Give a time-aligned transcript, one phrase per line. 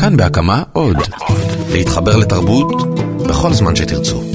[0.00, 0.96] כאן בהקמה עוד.
[1.72, 4.29] להתחבר לתרבות בכל זמן שתרצו.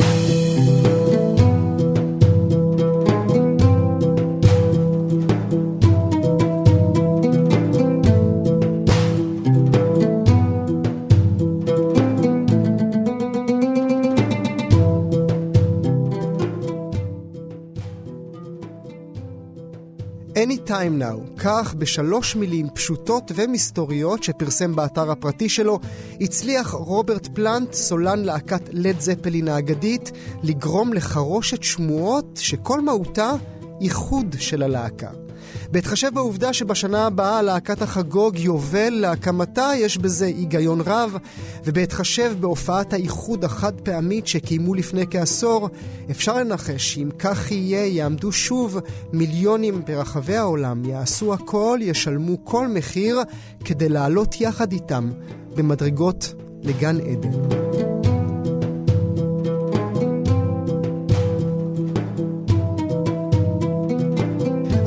[21.06, 25.80] Now, כך בשלוש מילים פשוטות ומסתוריות שפרסם באתר הפרטי שלו,
[26.22, 30.12] הצליח רוברט פלנט, סולן להקת לד זפלין האגדית,
[30.44, 33.32] לגרום לחרושת שמועות שכל מהותה
[33.82, 35.25] איחוד של הלהקה.
[35.72, 41.18] בהתחשב בעובדה שבשנה הבאה להקת החגוג יובל להקמתה, יש בזה היגיון רב,
[41.66, 45.70] ובהתחשב בהופעת האיחוד החד פעמית שקיימו לפני כעשור,
[46.12, 48.80] אפשר לנחש שאם כך יהיה, יעמדו שוב
[49.14, 53.22] מיליונים ברחבי העולם, יעשו הכל, ישלמו כל מחיר,
[53.66, 55.12] כדי לעלות יחד איתם
[55.56, 57.85] במדרגות לגן עדן.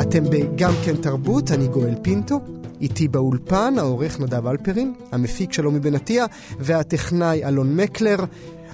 [0.08, 2.40] אתם בגם כן תרבות, אני גואל פינטו.
[2.80, 6.26] איתי באולפן העורך נדב אלפרין, המפיק שלומי בן עטיה
[6.58, 8.16] והטכנאי אלון מקלר.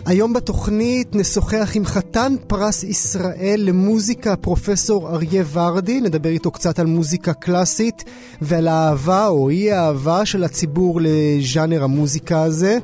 [0.06, 6.00] היום בתוכנית נשוחח עם חתן פרס ישראל למוזיקה, פרופסור אריה ורדי.
[6.00, 8.05] נדבר איתו קצת על מוזיקה קלאסית
[8.42, 12.78] ועל האהבה או אי האהבה של הציבור לז'אנר המוזיקה הזה.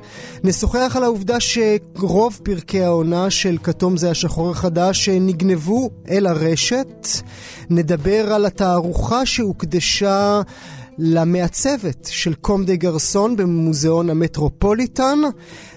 [0.45, 7.07] נשוחח על העובדה שרוב פרקי העונה של כתום זה השחור החדש נגנבו אל הרשת.
[7.71, 10.41] נדבר על התערוכה שהוקדשה...
[11.03, 15.19] למעצבת של קום דה גרסון במוזיאון המטרופוליטן.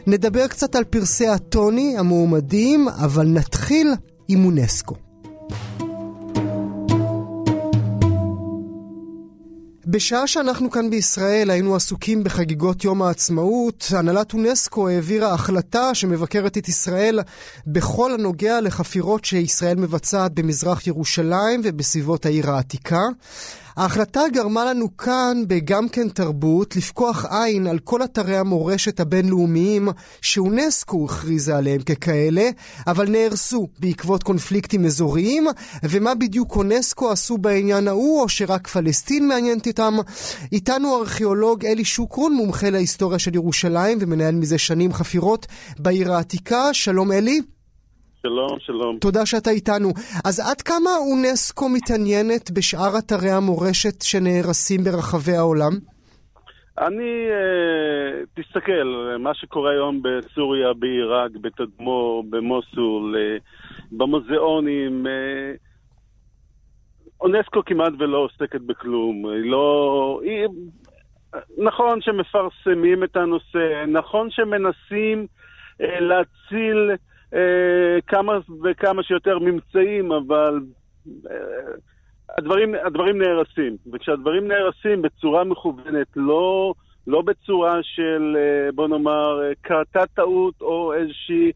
[0.08, 3.94] נדבר קצת על פרסי הטוני המועמדים, אבל נתחיל
[4.28, 4.96] עם אונסקו.
[9.88, 16.68] בשעה שאנחנו כאן בישראל היינו עסוקים בחגיגות יום העצמאות, הנהלת אונסקו העבירה החלטה שמבקרת את
[16.68, 17.20] ישראל
[17.68, 23.02] בכל הנוגע לחפירות שישראל מבצעת במזרח ירושלים ובסביבות העיר העתיקה.
[23.78, 29.90] ההחלטה גרמה לנו כאן, בגם כן תרבות, לפקוח עין על כל אתרי המורשת הבינלאומיים
[30.22, 32.50] שאונסקו הכריזה עליהם ככאלה,
[32.88, 35.48] אבל נהרסו בעקבות קונפליקטים אזוריים,
[35.84, 39.98] ומה בדיוק אונסקו עשו בעניין ההוא, או שרק פלסטין מעניינת אותם.
[40.52, 45.48] איתנו ארכיאולוג אלי שוקרון, מומחה להיסטוריה של ירושלים ומנהל מזה שנים חפירות
[45.80, 46.74] בעיר העתיקה.
[46.74, 47.53] שלום אלי.
[48.28, 48.98] שלום, שלום.
[48.98, 49.90] תודה שאתה איתנו.
[50.26, 55.72] אז עד כמה אונסקו מתעניינת בשאר אתרי המורשת שנהרסים ברחבי העולם?
[56.78, 63.38] אני, אה, תסתכל, מה שקורה היום בסוריה, בעיראק, בתדמור, במוסול, אה,
[63.92, 65.52] במוזיאונים, אה,
[67.22, 69.26] אונסקו כמעט ולא עוסקת בכלום.
[69.26, 70.20] היא לא...
[70.24, 70.48] היא...
[71.58, 75.28] נכון שמפרסמים את הנושא, נכון שמנסים
[75.80, 76.92] להציל...
[77.94, 78.34] אה, כמה
[78.64, 80.60] וכמה שיותר ממצאים, אבל
[81.32, 81.36] אה,
[82.38, 83.78] הדברים, הדברים נהרסים.
[83.94, 86.74] וכשהדברים נהרסים בצורה מכוונת, לא,
[87.08, 91.52] לא בצורה של, אה, בוא נאמר, קרתה טעות או איזושהי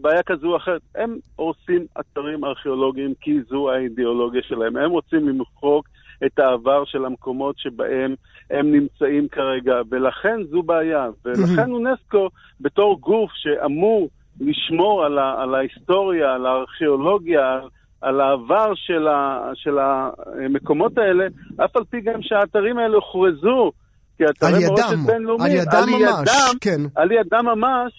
[0.00, 4.76] בעיה כזו או אחרת, הם הורסים אתרים ארכיאולוגיים כי זו האידיאולוגיה שלהם.
[4.76, 5.88] הם רוצים למחוק
[6.26, 8.14] את העבר של המקומות שבהם
[8.50, 11.08] הם נמצאים כרגע, ולכן זו בעיה.
[11.24, 12.28] ולכן אונסקו,
[12.60, 14.08] בתור גוף שאמור
[14.40, 17.68] לשמור על, ה, על ההיסטוריה, על הארכיאולוגיה, על,
[18.00, 21.26] על העבר של, ה, של המקומות האלה,
[21.64, 23.72] אף על פי גם שהאתרים האלה הוכרזו
[24.18, 25.46] כאתרי מורשת בינלאומית.
[25.46, 26.80] על ידם ממש, ידם, כן.
[26.96, 27.92] על ידם ממש,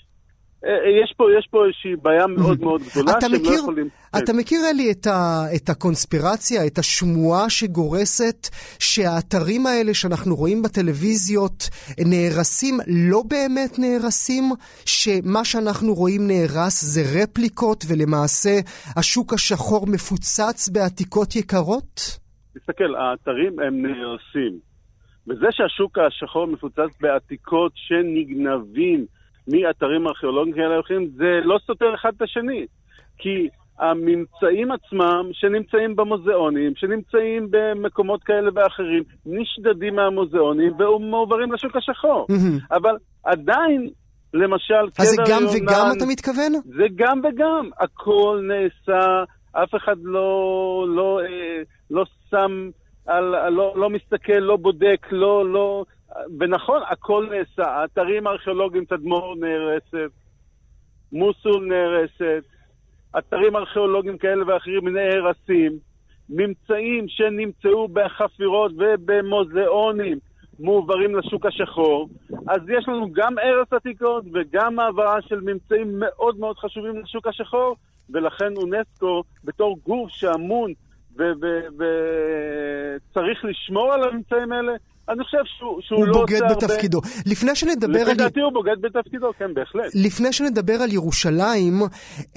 [1.04, 3.90] יש פה, יש פה איזושהי בעיה מאוד מאוד גדולה שהם מכיר, לא יכולים...
[4.18, 8.48] אתה מכיר, אלי, את, ה, את הקונספירציה, את השמועה שגורסת
[8.80, 11.70] שהאתרים האלה שאנחנו רואים בטלוויזיות
[12.06, 14.44] נהרסים, לא באמת נהרסים?
[14.86, 18.60] שמה שאנחנו רואים נהרס זה רפליקות, ולמעשה
[18.98, 22.20] השוק השחור מפוצץ בעתיקות יקרות?
[22.58, 24.60] תסתכל, האתרים הם נהרסים.
[25.28, 29.06] וזה שהשוק השחור מפוצץ בעתיקות שנגנבים,
[29.52, 32.66] מאתרים ארכיאולוגיים כאלה הולכים, זה לא סותר אחד את השני.
[33.18, 33.48] כי
[33.80, 42.28] הממצאים עצמם, שנמצאים במוזיאונים, שנמצאים במקומות כאלה ואחרים, נשדדים מהמוזיאונים ומועברים לשוק השחור.
[42.72, 43.90] אבל עדיין,
[44.34, 46.52] למשל, אז זה גם יונן, וגם אתה מתכוון?
[46.66, 47.70] זה גם וגם.
[47.80, 51.62] הכל נעשה, אף אחד לא, לא, אה,
[51.92, 52.70] לא שם,
[53.08, 55.86] על, לא, לא מסתכל, לא בודק, לא, לא...
[56.40, 57.72] ונכון, הכל נעשה.
[57.72, 60.12] האתרים הארכיאולוגיים, תדמור נהרסת,
[61.12, 62.44] מוסול נהרסת,
[63.18, 65.78] אתרים ארכיאולוגיים כאלה ואחרים נהרסים,
[66.30, 70.18] ממצאים שנמצאו בחפירות ובמוזיאונים
[70.60, 72.10] מועברים לשוק השחור.
[72.48, 77.76] אז יש לנו גם הרס עתיקות וגם העברה של ממצאים מאוד מאוד חשובים לשוק השחור,
[78.10, 80.74] ולכן אונסקו, בתור גוף שאמון
[81.16, 81.36] וצריך
[83.46, 84.74] לשמור על הממצאים האלה,
[85.10, 86.54] אני חושב שהוא, שהוא לא עושה הרבה...
[86.54, 87.02] הוא בוגד בתפקידו.
[87.26, 88.06] לפני שנדבר על...
[88.06, 89.92] לפי דעתי הוא בוגד בתפקידו, כן, בהחלט.
[89.94, 91.82] לפני שנדבר על ירושלים,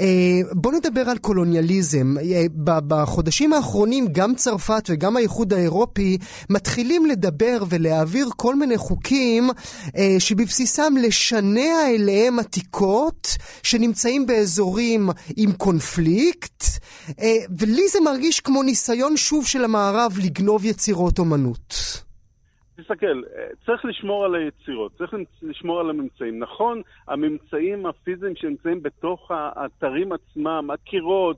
[0.00, 0.06] אה,
[0.52, 2.14] בוא נדבר על קולוניאליזם.
[2.18, 6.18] אה, בחודשים האחרונים גם צרפת וגם האיחוד האירופי
[6.50, 9.50] מתחילים לדבר ולהעביר כל מיני חוקים
[9.96, 13.28] אה, שבבסיסם לשנע אליהם עתיקות
[13.62, 16.64] שנמצאים באזורים עם קונפליקט,
[17.58, 21.74] ולי זה מרגיש כמו ניסיון שוב של המערב לגנוב יצירות אומנות.
[22.76, 23.22] תסתכל,
[23.66, 26.38] צריך לשמור על היצירות, צריך לשמור על הממצאים.
[26.38, 31.36] נכון, הממצאים הפיזיים שנמצאים בתוך האתרים עצמם, הקירות,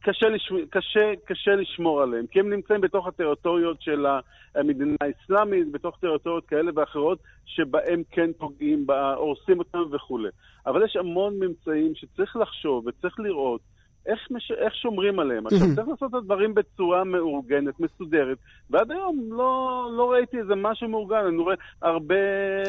[0.00, 4.06] קשה, לשמור, קשה, קשה לשמור עליהם, כי הם נמצאים בתוך הטריטוריות של
[4.54, 10.28] המדינה האסלאמית, בתוך טריטוריות כאלה ואחרות, שבהם כן פוגעים, הורסים אותם וכולי.
[10.66, 13.60] אבל יש המון ממצאים שצריך לחשוב וצריך לראות
[14.10, 14.52] איך, מש...
[14.64, 15.46] איך שומרים עליהם.
[15.46, 18.38] עכשיו, צריך לעשות את הדברים בצורה מאורגנת, מסודרת,
[18.70, 22.14] ועד היום לא, לא ראיתי איזה משהו מאורגן, אני רואה הרבה...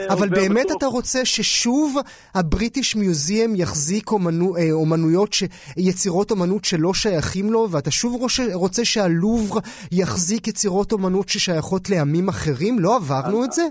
[0.09, 0.77] אבל באמת בטוח...
[0.77, 1.97] אתה רוצה ששוב
[2.35, 4.57] הבריטיש מיוזיאם יחזיק אומנו...
[4.57, 5.43] אה, אומנויות, ש...
[5.77, 8.21] יצירות אומנות שלא שייכים לו, ואתה שוב
[8.53, 9.59] רוצה שהלובר
[9.91, 12.79] יחזיק יצירות אומנות ששייכות לעמים אחרים?
[12.79, 13.43] לא עברנו.
[13.43, 13.61] את זה?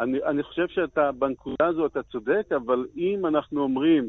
[0.00, 4.08] אני, אני חושב שאתה, בנקודה הזו אתה צודק, אבל אם אנחנו אומרים...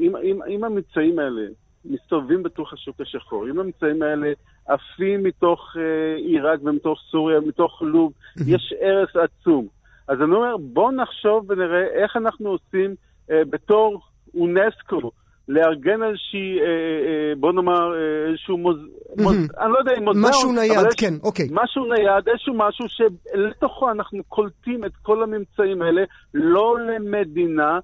[0.00, 1.42] אם, אם, אם הממצאים האלה
[1.84, 4.32] מסתובבים בתוך השוק השחור, אם הממצאים האלה
[4.66, 8.12] עפים מתוך אה, עיראק ומתוך סוריה, מתוך לוב,
[8.46, 9.66] יש הרס עצום.
[10.08, 12.94] אז אני אומר, בואו נחשוב ונראה איך אנחנו עושים
[13.30, 14.00] אה, בתור
[14.34, 15.10] אונסקו,
[15.48, 18.76] לארגן איזושהי, אה, אה, בוא נאמר, אה, איזשהו מוז...
[19.18, 19.36] מוז...
[19.60, 21.48] אני לא יודע אם מוזיאון, משהו נייד, כן, אוקיי.
[21.50, 26.02] משהו נייד, איזשהו משהו שלתוכו אנחנו קולטים את כל הממצאים האלה,
[26.34, 27.78] לא למדינה,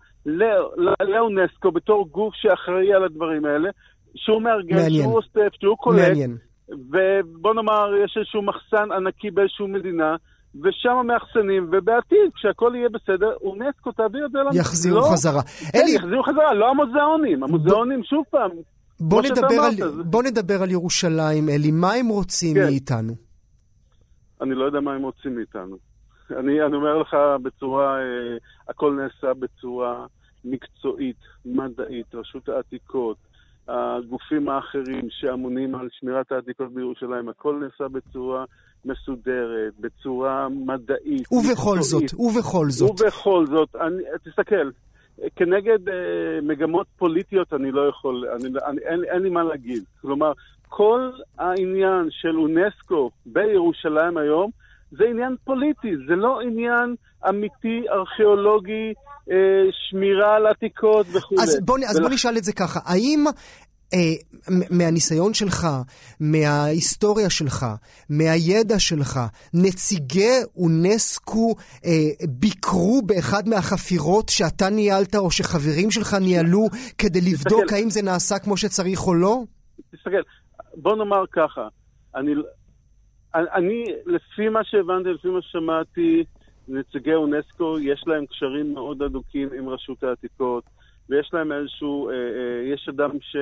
[1.00, 3.70] לאונסקו בתור גוף שאחראי על הדברים האלה,
[4.14, 5.02] שהוא מארגן, מעניין.
[5.02, 6.08] שהוא אוסף, שהוא קולט.
[6.08, 6.36] מעניין.
[6.68, 10.16] ובוא נאמר, יש איזשהו מחסן ענקי באיזושהי מדינה,
[10.62, 14.56] ושם מאחסנים, ובעתיד, כשהכל יהיה בסדר, אונסקו תעביר את זה לנו.
[14.56, 15.42] יחזירו לא, חזרה.
[15.42, 15.90] כן, אלי...
[15.90, 17.44] יחזירו חזרה, לא המוזיאונים.
[17.44, 18.04] המוזיאונים, ב...
[18.04, 18.50] שוב פעם,
[19.00, 20.02] בוא נדבר, על, זה...
[20.02, 21.70] בוא נדבר על ירושלים, אלי.
[21.70, 22.64] מה הם רוצים כן.
[22.64, 23.12] מאיתנו?
[24.40, 25.76] אני לא יודע מה הם רוצים מאיתנו.
[26.30, 28.36] אני, אני אומר לך בצורה, אה,
[28.68, 30.06] הכל נעשה בצורה
[30.44, 33.16] מקצועית, מדעית, רשות העתיקות,
[33.68, 38.44] הגופים האחרים שאמונים על שמירת העתיקות בירושלים, הכל נעשה בצורה
[38.84, 41.32] מסודרת, בצורה מדעית.
[41.32, 42.08] ובכל מקצועית.
[42.08, 42.90] זאת, ובכל זאת.
[42.90, 44.70] ובכל זאת, אני, תסתכל,
[45.36, 45.94] כנגד אה,
[46.42, 49.84] מגמות פוליטיות אני לא יכול, אני, אני, אין, אין לי מה להגיד.
[50.00, 50.32] כלומר,
[50.68, 54.50] כל העניין של אונסקו בירושלים היום
[54.90, 56.94] זה עניין פוליטי, זה לא עניין
[57.28, 58.92] אמיתי, ארכיאולוגי,
[59.30, 59.36] אה,
[59.72, 61.42] שמירה על עתיקות וכו'.
[61.42, 63.24] אז בוא, אז בוא נשאל את זה ככה, האם
[63.94, 63.98] אה,
[64.70, 65.66] מהניסיון שלך,
[66.20, 67.66] מההיסטוריה שלך,
[68.10, 69.20] מהידע שלך,
[69.54, 71.54] נציגי אונסקו
[71.84, 71.90] אה,
[72.28, 76.66] ביקרו באחד מהחפירות שאתה ניהלת או שחברים שלך ניהלו
[76.98, 77.74] כדי לבדוק תסתכל.
[77.74, 79.42] האם זה נעשה כמו שצריך או לא?
[79.94, 80.22] תסתכל,
[80.74, 81.68] בוא נאמר ככה,
[82.16, 82.32] אני,
[83.34, 86.24] אני לפי מה שהבנתי, לפי מה ששמעתי,
[86.68, 90.64] נציגי אונסקו, יש להם קשרים מאוד הדוקים עם רשות העתיקות.
[91.08, 93.36] ויש להם איזשהו, אה, אה, יש אדם ש...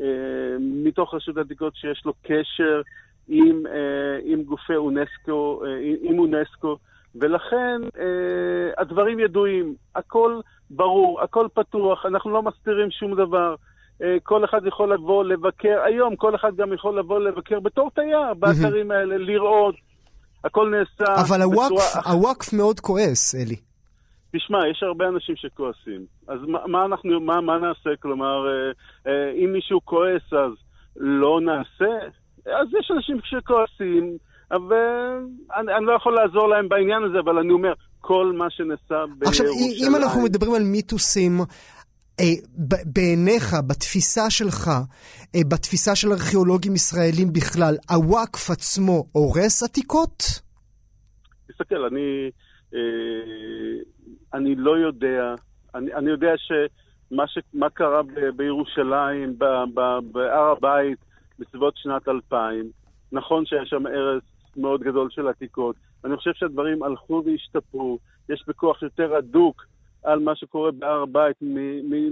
[0.00, 2.82] אה, מתוך רשות העתיקות שיש לו קשר
[3.28, 6.76] עם, אה, עם גופי אונסקו, אה, עם אונסקו,
[7.14, 10.40] ולכן אה, הדברים ידועים, הכל
[10.70, 13.54] ברור, הכל פתוח, אנחנו לא מסתירים שום דבר.
[14.02, 18.34] אה, כל אחד יכול לבוא לבקר, היום כל אחד גם יכול לבוא לבקר בתור תייר
[18.38, 19.74] באתרים האלה, לראות.
[20.46, 21.84] הכל נעשה אבל בצורה...
[21.94, 23.56] אבל הוואקף מאוד כועס, אלי.
[24.36, 26.06] תשמע, יש הרבה אנשים שכועסים.
[26.28, 27.90] אז מה, מה אנחנו, מה, מה נעשה?
[28.02, 28.72] כלומר, אה,
[29.06, 30.52] אה, אם מישהו כועס אז
[30.96, 31.92] לא נעשה?
[32.46, 34.16] אז יש אנשים שכועסים,
[34.50, 39.50] ואני אני לא יכול לעזור להם בעניין הזה, אבל אני אומר, כל מה שנעשה בירושלים...
[39.50, 41.40] עכשיו, אם אנחנו מדברים על מיתוסים,
[42.86, 44.68] בעיניך, בתפיסה שלך,
[45.34, 50.22] אה, בתפיסה של ארכיאולוגים ישראלים בכלל, הוואקף עצמו הורס עתיקות?
[51.48, 52.30] תסתכל, אני...
[52.74, 52.80] אה,
[54.34, 55.34] אני לא יודע.
[55.74, 57.38] אני, אני יודע שמה ש,
[57.74, 59.38] קרה ב, בירושלים,
[60.12, 60.98] בהר הבית,
[61.38, 62.70] בסביבות שנת 2000,
[63.12, 64.22] נכון שהיה שם הרס
[64.56, 65.76] מאוד גדול של עתיקות.
[66.04, 67.98] אני חושב שהדברים הלכו והשתפרו.
[68.28, 69.66] יש בכוח יותר הדוק
[70.06, 71.36] על מה שקורה בהר הבית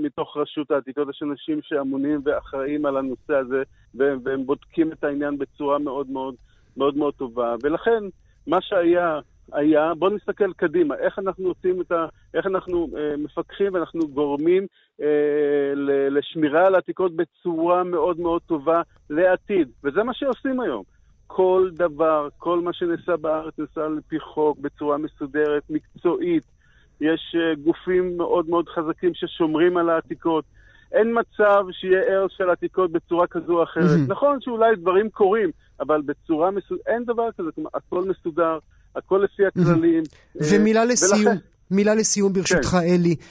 [0.02, 1.08] מתוך רשות העתיקות.
[1.08, 3.62] יש אנשים שאמונים ואחראים על הנושא הזה,
[3.94, 6.34] והם, והם בודקים את העניין בצורה מאוד מאוד
[6.76, 8.04] מאוד מאוד טובה, ולכן
[8.46, 9.20] מה שהיה,
[9.52, 12.06] היה, בואו נסתכל קדימה, איך אנחנו עושים את ה...
[12.34, 14.66] איך אנחנו אה, מפקחים ואנחנו גורמים
[15.02, 15.72] אה,
[16.10, 20.82] לשמירה על העתיקות בצורה מאוד מאוד טובה לעתיד, וזה מה שעושים היום.
[21.26, 26.53] כל דבר, כל מה שנעשה בארץ נעשה על פי חוק, בצורה מסודרת, מקצועית.
[27.00, 30.44] יש uh, גופים מאוד מאוד חזקים ששומרים על העתיקות.
[30.92, 34.08] אין מצב שיהיה ער של עתיקות בצורה כזו או אחרת.
[34.08, 38.58] נכון שאולי דברים קורים, אבל בצורה מסודרת, אין דבר כזה, כלומר, הכל מסודר,
[38.96, 40.02] הכל לפי הכללים.
[40.02, 40.44] Mm-hmm.
[40.50, 41.34] ומילה לסיום.
[41.70, 42.76] מילה לסיום ברשותך, כן.
[42.76, 43.16] אלי.
[43.16, 43.22] כן.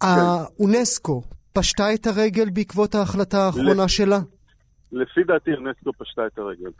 [0.00, 3.88] האונסקו פשטה את הרגל בעקבות ההחלטה האחרונה.
[3.88, 4.18] שלה?
[4.92, 6.70] לפי דעתי אונסקו פשטה את הרגל.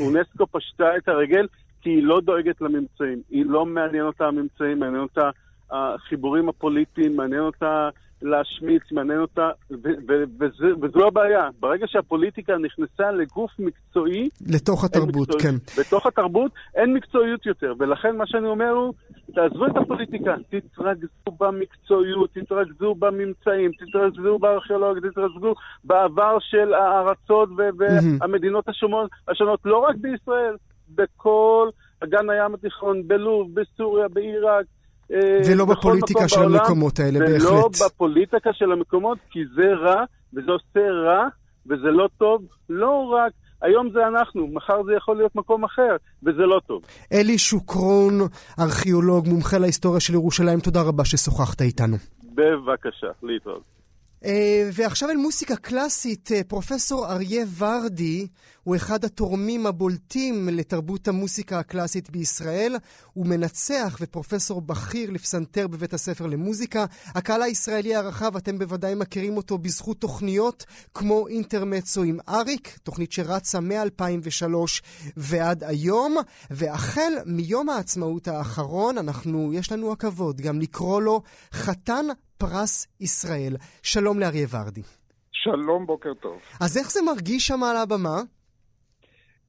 [0.00, 1.46] אונסקו פשטה את הרגל
[1.82, 3.22] כי היא לא דואגת לממצאים.
[3.30, 5.30] היא לא מעניין אותה הממצאים, מעניין אותה
[5.72, 7.88] החיבורים הפוליטיים, מעניין אותה
[8.22, 11.48] להשמיץ, מעניין אותה, וזה, וזו הבעיה.
[11.60, 14.28] ברגע שהפוליטיקה נכנסה לגוף מקצועי...
[14.46, 15.80] לתוך התרבות, מקצועי, כן.
[15.80, 18.94] בתוך התרבות אין מקצועיות יותר, ולכן מה שאני אומר הוא,
[19.34, 21.06] תעזבו את הפוליטיקה, תתרכזו
[21.40, 27.48] במקצועיות, תתרכזו בממצאים, תתרכזו בארכיאולוגיה, תתרכזו בעבר של הארצות
[27.78, 30.56] והמדינות השונות, השונות, לא רק בישראל,
[30.94, 31.68] בכל
[32.00, 34.66] אגן הים התיכון, בלוב, בסוריה, בעיראק.
[35.12, 37.50] אה, ולא בפוליטיקה של בעולם, המקומות האלה, ולא בהחלט.
[37.50, 41.28] ולא בפוליטיקה של המקומות, כי זה רע, וזה עושה רע,
[41.66, 46.42] וזה לא טוב, לא רק היום זה אנחנו, מחר זה יכול להיות מקום אחר, וזה
[46.42, 46.82] לא טוב.
[47.12, 48.20] אלי שוקרון,
[48.60, 51.96] ארכיאולוג, מומחה להיסטוריה של ירושלים, תודה רבה ששוחחת איתנו.
[52.34, 53.79] בבקשה, להתראות.
[54.24, 54.26] Uh,
[54.72, 58.26] ועכשיו אל מוסיקה קלאסית, uh, פרופסור אריה ורדי
[58.62, 62.76] הוא אחד התורמים הבולטים לתרבות המוסיקה הקלאסית בישראל.
[63.12, 66.84] הוא מנצח ופרופסור בכיר לפסנתר בבית הספר למוזיקה.
[67.06, 73.60] הקהל הישראלי הרחב, אתם בוודאי מכירים אותו בזכות תוכניות כמו אינטרמצו עם אריק, תוכנית שרצה
[73.60, 74.54] מ-2003
[75.16, 76.16] ועד היום.
[76.50, 81.22] והחל מיום העצמאות האחרון, אנחנו, יש לנו הכבוד גם לקרוא לו
[81.52, 82.06] חתן
[82.40, 83.52] פרס ישראל.
[83.82, 84.82] שלום לאריה ורדי.
[85.32, 86.40] שלום, בוקר טוב.
[86.60, 88.16] אז איך זה מרגיש שם על הבמה?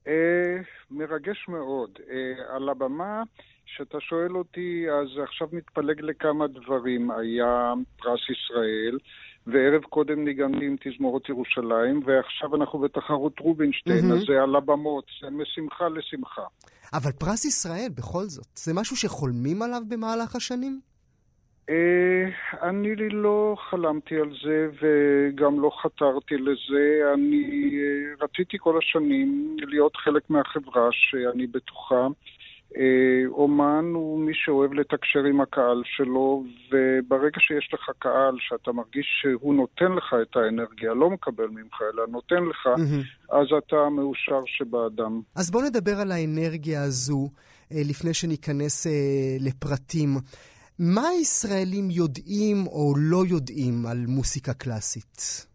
[0.06, 0.56] אה,
[0.90, 1.90] מרגש מאוד.
[2.10, 3.22] אה, על הבמה,
[3.66, 7.10] כשאתה שואל אותי, אז עכשיו מתפלג לכמה דברים.
[7.10, 8.98] היה פרס ישראל,
[9.46, 14.14] וערב קודם ניגנתי עם תזמורת ירושלים, ועכשיו אנחנו בתחרות רובינשטיין, mm-hmm.
[14.14, 16.46] אז זה על הבמות, זה משמחה לשמחה.
[16.92, 20.91] אבל פרס ישראל, בכל זאת, זה משהו שחולמים עליו במהלך השנים?
[21.70, 22.24] אה,
[22.68, 27.12] אני לא חלמתי על זה וגם לא חתרתי לזה.
[27.14, 32.06] אני אה, רציתי כל השנים להיות חלק מהחברה שאני בתוכה.
[32.76, 39.06] אה, אומן הוא מי שאוהב לתקשר עם הקהל שלו, וברגע שיש לך קהל שאתה מרגיש
[39.20, 43.34] שהוא נותן לך את האנרגיה, לא מקבל ממך, אלא נותן לך, mm-hmm.
[43.36, 45.20] אז אתה מאושר שבאדם.
[45.34, 47.28] אז בוא נדבר על האנרגיה הזו
[47.70, 48.86] לפני שניכנס
[49.40, 50.08] לפרטים.
[50.84, 55.46] מה הישראלים יודעים או לא יודעים על מוסיקה קלאסית?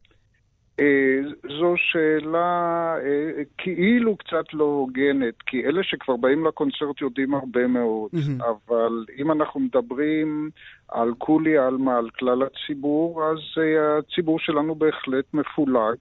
[0.79, 1.19] אה,
[1.59, 8.11] זו שאלה אה, כאילו קצת לא הוגנת, כי אלה שכבר באים לקונצרט יודעים הרבה מאוד,
[8.13, 8.43] mm-hmm.
[8.43, 10.49] אבל אם אנחנו מדברים
[10.89, 15.97] על כולי עלמא, על כלל הציבור, אז אה, הציבור שלנו בהחלט מפולג.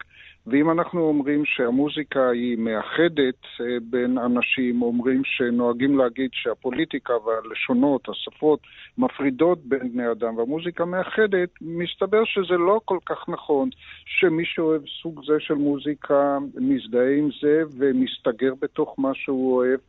[0.47, 8.61] ואם אנחנו אומרים שהמוזיקה היא מאחדת אה, בין אנשים, אומרים שנוהגים להגיד שהפוליטיקה והלשונות, השפות,
[8.99, 13.69] מפרידות בין בני אדם, והמוזיקה מאחדת, מסתבר שזה לא כל כך נכון
[14.05, 19.81] שמי שאוהב סוג זה של מוזיקה מזדהה עם זה ומסתגר בתוך מה שהוא אוהב.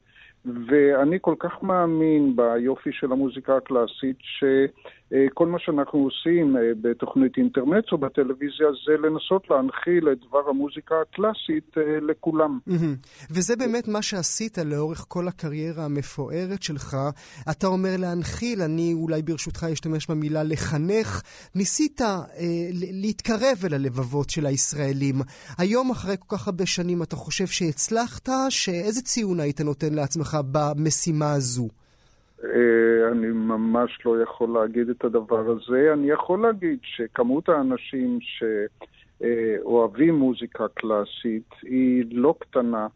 [0.46, 4.18] ואני כל כך מאמין ביופי של המוזיקה הקלאסית,
[5.10, 10.96] שכל מה שאנחנו עושים אה, בתוכנית אינטרנט או בטלוויזיה זה לנסות להנחיל את דבר המוזיקה
[11.02, 12.60] הקלאסית אה, לכולם.
[13.32, 16.98] וזה באמת מה שעשית לאורך כל הקריירה המפוארת שלך.
[17.52, 21.22] אתה אומר להנחיל, אני אולי ברשותך אשתמש במילה לחנך.
[21.56, 22.08] ניסית אה,
[22.72, 25.16] להתקרב אל הלבבות של הישראלים.
[25.58, 28.30] היום, אחרי כל כך הרבה שנים, אתה חושב שהצלחת?
[28.50, 31.68] שאיזה ציון היית נותן לעצמך במשימה הזו?
[32.44, 35.94] אה, אני ממש לא יכול להגיד את הדבר הזה.
[35.94, 38.20] אני יכול להגיד שכמות האנשים
[39.22, 42.88] שאוהבים מוזיקה קלאסית היא לא קטנה.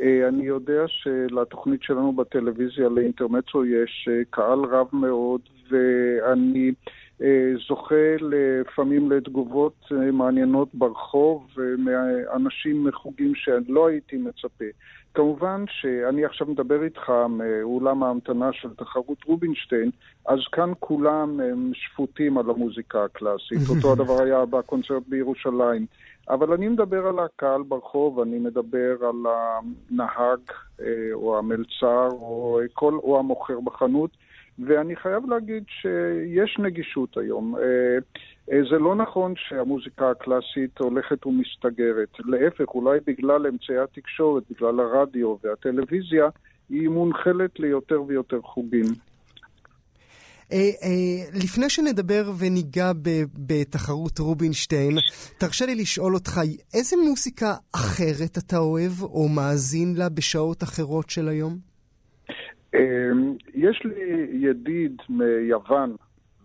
[0.00, 6.72] אה, אני יודע שלתוכנית שלנו בטלוויזיה, לאינטרמצו, יש אה, קהל רב מאוד, ואני
[7.68, 11.46] זוכה לפעמים לתגובות מעניינות ברחוב
[11.78, 14.64] מאנשים מחוגים שלא הייתי מצפה.
[15.16, 19.90] כמובן שאני עכשיו מדבר איתך מאולם ההמתנה של תחרות רובינשטיין,
[20.26, 23.58] אז כאן כולם הם שפוטים על המוזיקה הקלאסית.
[23.76, 25.86] אותו הדבר היה בקונצרט בירושלים.
[26.30, 30.40] אבל אני מדבר על הקהל ברחוב, אני מדבר על הנהג
[30.80, 34.10] אה, או המלצר או, כל, או המוכר בחנות,
[34.58, 37.56] ואני חייב להגיד שיש נגישות היום.
[37.56, 37.62] אה,
[38.52, 42.08] אה, זה לא נכון שהמוזיקה הקלאסית הולכת ומסתגרת.
[42.18, 46.28] להפך, אולי בגלל אמצעי התקשורת, בגלל הרדיו והטלוויזיה,
[46.68, 48.86] היא מונחלת ליותר ויותר חוגים.
[50.52, 50.58] אה,
[51.34, 52.92] לפני שנדבר וניגע
[53.34, 54.98] בתחרות רובינשטיין,
[55.38, 56.40] תרשה לי לשאול אותך,
[56.74, 61.75] איזה מוסיקה אחרת אתה אוהב או מאזין לה בשעות אחרות של היום?
[63.54, 65.96] יש לי ידיד מיוון,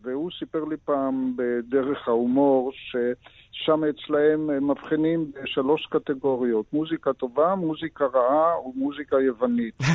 [0.02, 8.68] והוא סיפר לי פעם בדרך ההומור ששם אצלהם מבחינים בשלוש קטגוריות, מוזיקה טובה, מוזיקה רעה
[8.68, 9.76] ומוזיקה יוונית.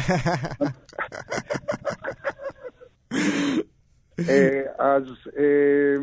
[4.29, 5.03] אה, אז
[5.39, 5.97] אה,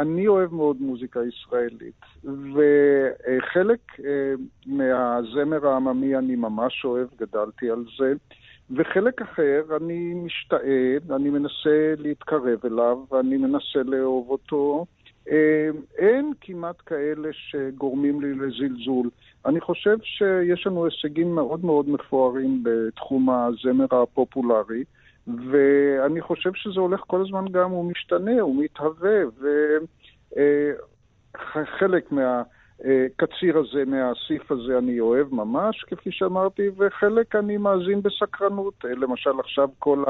[0.00, 4.34] אני אוהב מאוד מוזיקה ישראלית, וחלק אה,
[4.66, 8.12] מהזמר העממי אני ממש אוהב, גדלתי על זה.
[8.70, 14.86] וחלק אחר, אני משתאה, אני מנסה להתקרב אליו, ואני מנסה לאהוב אותו.
[15.98, 19.10] אין כמעט כאלה שגורמים לי לזלזול.
[19.46, 24.84] אני חושב שיש לנו הישגים מאוד מאוד מפוארים בתחום הזמר הפופולרי.
[25.26, 29.22] ואני חושב שזה הולך כל הזמן גם, הוא משתנה, הוא מתהווה,
[31.34, 32.12] וחלק
[32.80, 38.74] מהקציר הזה, מהאסיף הזה אני אוהב ממש, כפי שאמרתי, וחלק אני מאזין בסקרנות.
[38.84, 40.04] למשל עכשיו כל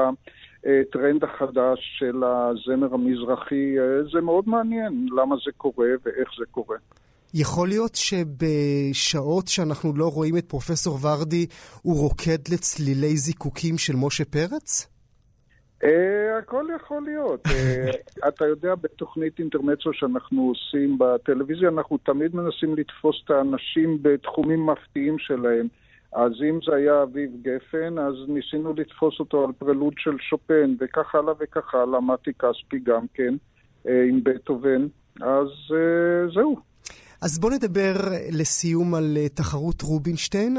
[0.63, 3.75] הטרנד החדש של הזמר המזרחי,
[4.13, 6.77] זה מאוד מעניין למה זה קורה ואיך זה קורה.
[7.33, 11.45] יכול להיות שבשעות שאנחנו לא רואים את פרופסור ורדי,
[11.81, 14.94] הוא רוקד לצלילי זיקוקים של משה פרץ?
[15.83, 15.87] Uh,
[16.39, 17.47] הכל יכול להיות.
[17.47, 24.65] Uh, אתה יודע, בתוכנית אינטרמצו שאנחנו עושים בטלוויזיה, אנחנו תמיד מנסים לתפוס את האנשים בתחומים
[24.65, 25.67] מפתיעים שלהם.
[26.13, 31.15] אז אם זה היה אביב גפן, אז ניסינו לתפוס אותו על פרלוד של שופן, וכך
[31.15, 33.33] הלאה וכך הלאה, מתי כספי גם כן,
[33.83, 34.87] uh, עם בטהובן.
[35.21, 35.47] אז
[36.33, 36.55] זהו.
[37.21, 37.93] אז בוא נדבר
[38.31, 40.57] לסיום על תחרות רובינשטיין,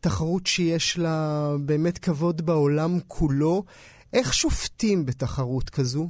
[0.00, 3.62] תחרות שיש לה באמת כבוד בעולם כולו.
[4.12, 6.08] איך שופטים בתחרות כזו?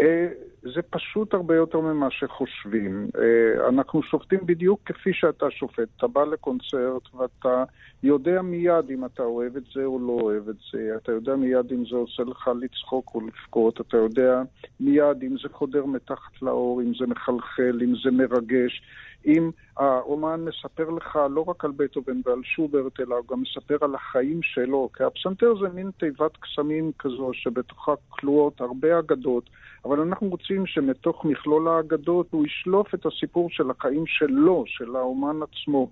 [0.00, 0.26] אה,
[0.74, 3.08] זה פשוט הרבה יותר ממה שחושבים.
[3.18, 5.88] אה, אנחנו שופטים בדיוק כפי שאתה שופט.
[5.96, 7.64] אתה בא לקונצרט ואתה
[8.02, 10.90] יודע מיד אם אתה אוהב את זה או לא אוהב את זה.
[10.96, 13.80] אתה יודע מיד אם זה עושה לך לצחוק או לבכות.
[13.80, 14.42] אתה יודע
[14.80, 18.82] מיד אם זה חודר מתחת לאור, אם זה מחלחל, אם זה מרגש.
[19.26, 23.94] אם האומן מספר לך לא רק על בטהובן ועל שוברט, אלא הוא גם מספר על
[23.94, 24.88] החיים שלו.
[24.96, 29.50] כי הפסנתר זה מין תיבת קסמים כזו שבתוכה כלואות הרבה אגדות,
[29.84, 35.36] אבל אנחנו רוצים שמתוך מכלול האגדות הוא ישלוף את הסיפור של החיים שלו, של האומן
[35.42, 35.88] עצמו.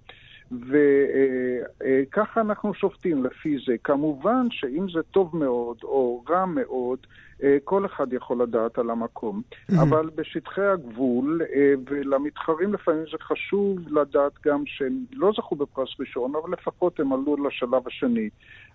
[0.69, 3.75] וככה אנחנו שופטים לפי זה.
[3.85, 6.99] כמובן שאם זה טוב מאוד או רע מאוד,
[7.43, 9.43] אה, כל אחד יכול לדעת על המקום.
[9.83, 16.33] אבל בשטחי הגבול, אה, ולמתחרים לפעמים זה חשוב לדעת גם שהם לא זכו בפרס ראשון,
[16.43, 18.29] אבל לפחות הם עלו לשלב השני.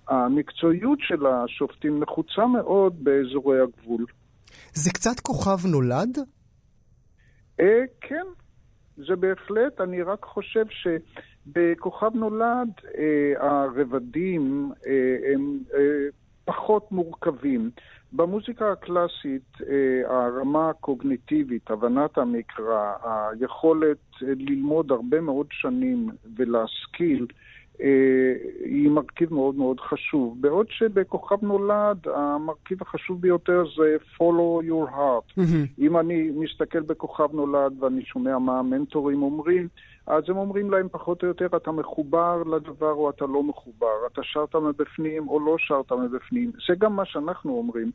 [0.07, 4.05] המקצועיות של השופטים נחוצה מאוד באזורי הגבול.
[4.73, 6.17] זה קצת כוכב נולד?
[7.59, 8.25] אה, כן,
[8.97, 9.81] זה בהחלט.
[9.81, 10.65] אני רק חושב
[11.53, 12.69] שבכוכב נולד
[13.37, 14.71] הרבדים
[15.33, 15.59] הם
[16.45, 17.69] פחות מורכבים.
[18.13, 19.57] במוזיקה הקלאסית
[20.05, 27.27] הרמה הקוגניטיבית, הבנת המקרא, היכולת ללמוד הרבה מאוד שנים ולהשכיל,
[28.63, 30.37] היא מרכיב מאוד מאוד חשוב.
[30.41, 35.39] בעוד שבכוכב נולד, המרכיב החשוב ביותר זה follow your heart.
[35.39, 35.79] Mm-hmm.
[35.79, 39.67] אם אני מסתכל בכוכב נולד ואני שומע מה המנטורים אומרים,
[40.09, 44.21] אז הם אומרים להם פחות או יותר, אתה מחובר לדבר או אתה לא מחובר, אתה
[44.23, 46.51] שרת מבפנים או לא שרת מבפנים.
[46.67, 47.91] זה גם מה שאנחנו אומרים.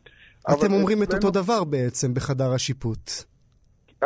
[0.52, 3.33] אתם אומרים את אותו דבר בעצם בחדר השיפוט.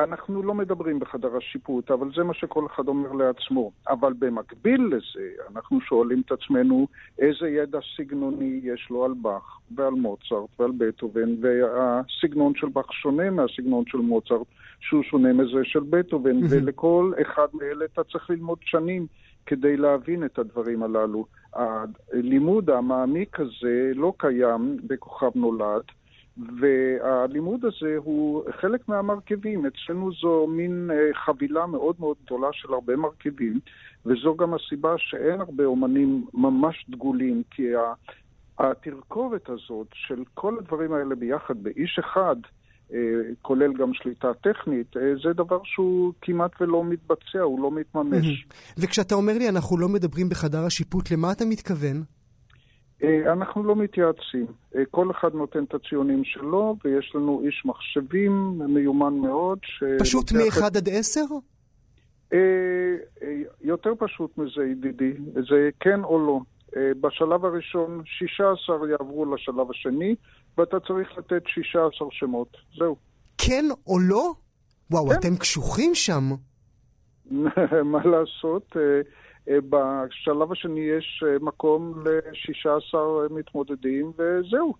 [0.04, 3.72] אנחנו לא מדברים בחדר השיפוט, אבל זה מה שכל אחד אומר לעצמו.
[3.88, 6.86] אבל במקביל לזה, אנחנו שואלים את עצמנו
[7.18, 13.30] איזה ידע סגנוני יש לו על באך ועל מוצרט ועל בטהובן, והסגנון של באך שונה
[13.30, 14.46] מהסגנון של מוצרט,
[14.80, 19.06] שהוא שונה מזה של בטהובן, ולכל אחד מאלה אתה צריך ללמוד שנים.
[19.46, 21.26] כדי להבין את הדברים הללו.
[21.54, 25.82] הלימוד המעמיק הזה לא קיים בכוכב נולד,
[26.60, 29.66] והלימוד הזה הוא חלק מהמרכיבים.
[29.66, 33.60] אצלנו זו מין אה, חבילה מאוד מאוד גדולה של הרבה מרכיבים,
[34.06, 37.62] וזו גם הסיבה שאין הרבה אומנים ממש דגולים, כי
[38.58, 42.36] התרכובת הזאת של כל הדברים האלה ביחד באיש אחד,
[43.42, 48.46] כולל גם שליטה טכנית, זה דבר שהוא כמעט ולא מתבצע, הוא לא מתממש.
[48.78, 52.17] וכשאתה אומר לי אנחנו לא מדברים בחדר השיפוט, למה אתה מתכוון?
[53.32, 54.46] אנחנו לא מתייעצים.
[54.90, 59.58] כל אחד נותן את הציונים שלו, ויש לנו איש מחשבים מיומן מאוד.
[60.00, 61.20] פשוט מ-1 עד 10?
[63.60, 65.12] יותר פשוט מזה, ידידי.
[65.34, 66.40] זה כן או לא.
[67.00, 70.14] בשלב הראשון 16 יעברו לשלב השני,
[70.58, 72.56] ואתה צריך לתת 16 שמות.
[72.78, 72.96] זהו.
[73.38, 74.32] כן או לא?
[74.90, 75.14] וואו, כן.
[75.18, 76.22] אתם קשוחים שם.
[77.92, 78.76] מה לעשות?
[79.48, 82.98] בשלב השני יש מקום ל-16
[83.30, 84.74] מתמודדים, וזהו.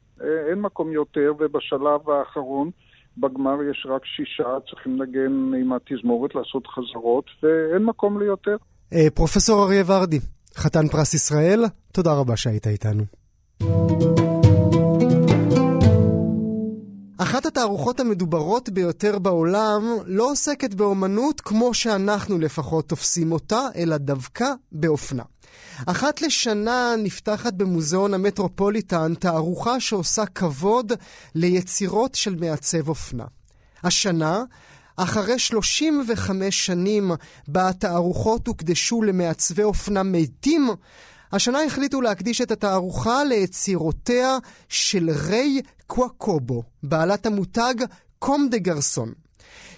[0.51, 2.71] אין מקום יותר, ובשלב האחרון,
[3.19, 8.57] בגמר יש רק שישה, צריכים לנגן עם התזמורת, לעשות חזרות, ואין מקום ליותר.
[9.15, 10.19] פרופסור אריה ורדי,
[10.57, 13.05] חתן פרס ישראל, תודה רבה שהיית איתנו.
[17.21, 24.47] אחת התערוכות המדוברות ביותר בעולם לא עוסקת באומנות כמו שאנחנו לפחות תופסים אותה, אלא דווקא
[24.73, 25.23] באופנה.
[25.87, 30.93] אחת לשנה נפתחת במוזיאון המטרופוליטן תערוכה שעושה כבוד
[31.35, 33.25] ליצירות של מעצב אופנה.
[33.85, 34.43] השנה,
[34.97, 37.11] אחרי 35 שנים
[37.49, 40.69] בה התערוכות הוקדשו למעצבי אופנה מתים,
[41.33, 44.39] השנה החליטו להקדיש את התערוכה ליצירותיה
[44.69, 47.75] של ריי קוואקובו, בעלת המותג
[48.19, 49.13] קום דה גרסון.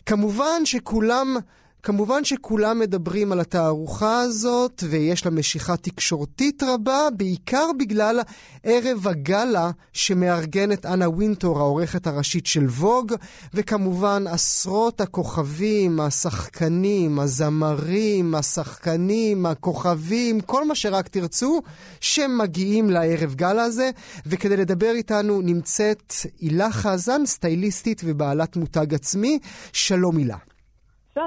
[0.06, 1.36] כמובן שכולם
[1.82, 8.20] כמובן שכולם מדברים על התערוכה הזאת, ויש לה משיכה תקשורתית רבה, בעיקר בגלל
[8.62, 13.12] ערב הגאלה שמארגנת אנה וינטור, העורכת הראשית של ווג,
[13.54, 21.62] וכמובן עשרות הכוכבים, השחקנים, הזמרים, השחקנים, הכוכבים, כל מה שרק תרצו,
[22.00, 23.90] שמגיעים לערב גאלה הזה.
[24.26, 29.38] וכדי לדבר איתנו נמצאת הילה חזן, סטייליסטית ובעלת מותג עצמי.
[29.72, 30.36] שלום הילה.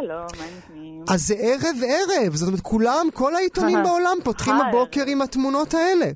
[0.02, 1.04] שלום, מה נשמעים?
[1.14, 6.12] אז זה ערב-ערב, זאת אומרת, כולם, כל העיתונים בעולם פותחים הבוקר עם התמונות האלה.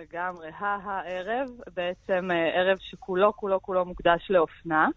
[0.00, 0.48] לגמרי.
[0.58, 4.88] הערב, בעצם אה, ערב שכולו כולו כולו מוקדש לאופנה.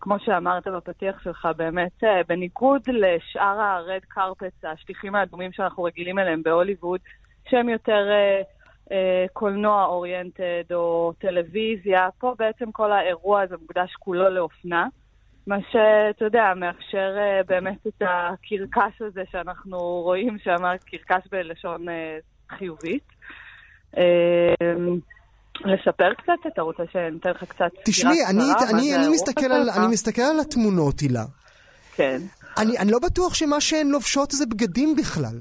[0.00, 7.00] כמו שאמרת בפתיח שלך, באמת, בניגוד לשאר הרד קרפט, השטיחים האדומים שאנחנו רגילים אליהם בהוליווד,
[7.48, 8.08] שהם יותר
[9.32, 14.86] קולנוע אוריינטד או טלוויזיה, פה בעצם כל האירוע הזה מוקדש כולו לאופנה.
[15.46, 22.56] מה שאתה יודע, מאפשר uh, באמת את הקרקס הזה שאנחנו רואים שם, קרקס בלשון uh,
[22.58, 23.04] חיובית.
[23.94, 23.98] Uh,
[25.60, 26.46] לספר קצת?
[26.52, 31.00] אתה רוצה שניתן לך קצת תשמעי, אני, אני, אני, מסתכל על, אני מסתכל על התמונות,
[31.00, 31.24] הילה.
[31.96, 32.18] כן.
[32.58, 35.40] אני, אני לא בטוח שמה שהן לובשות זה בגדים בכלל.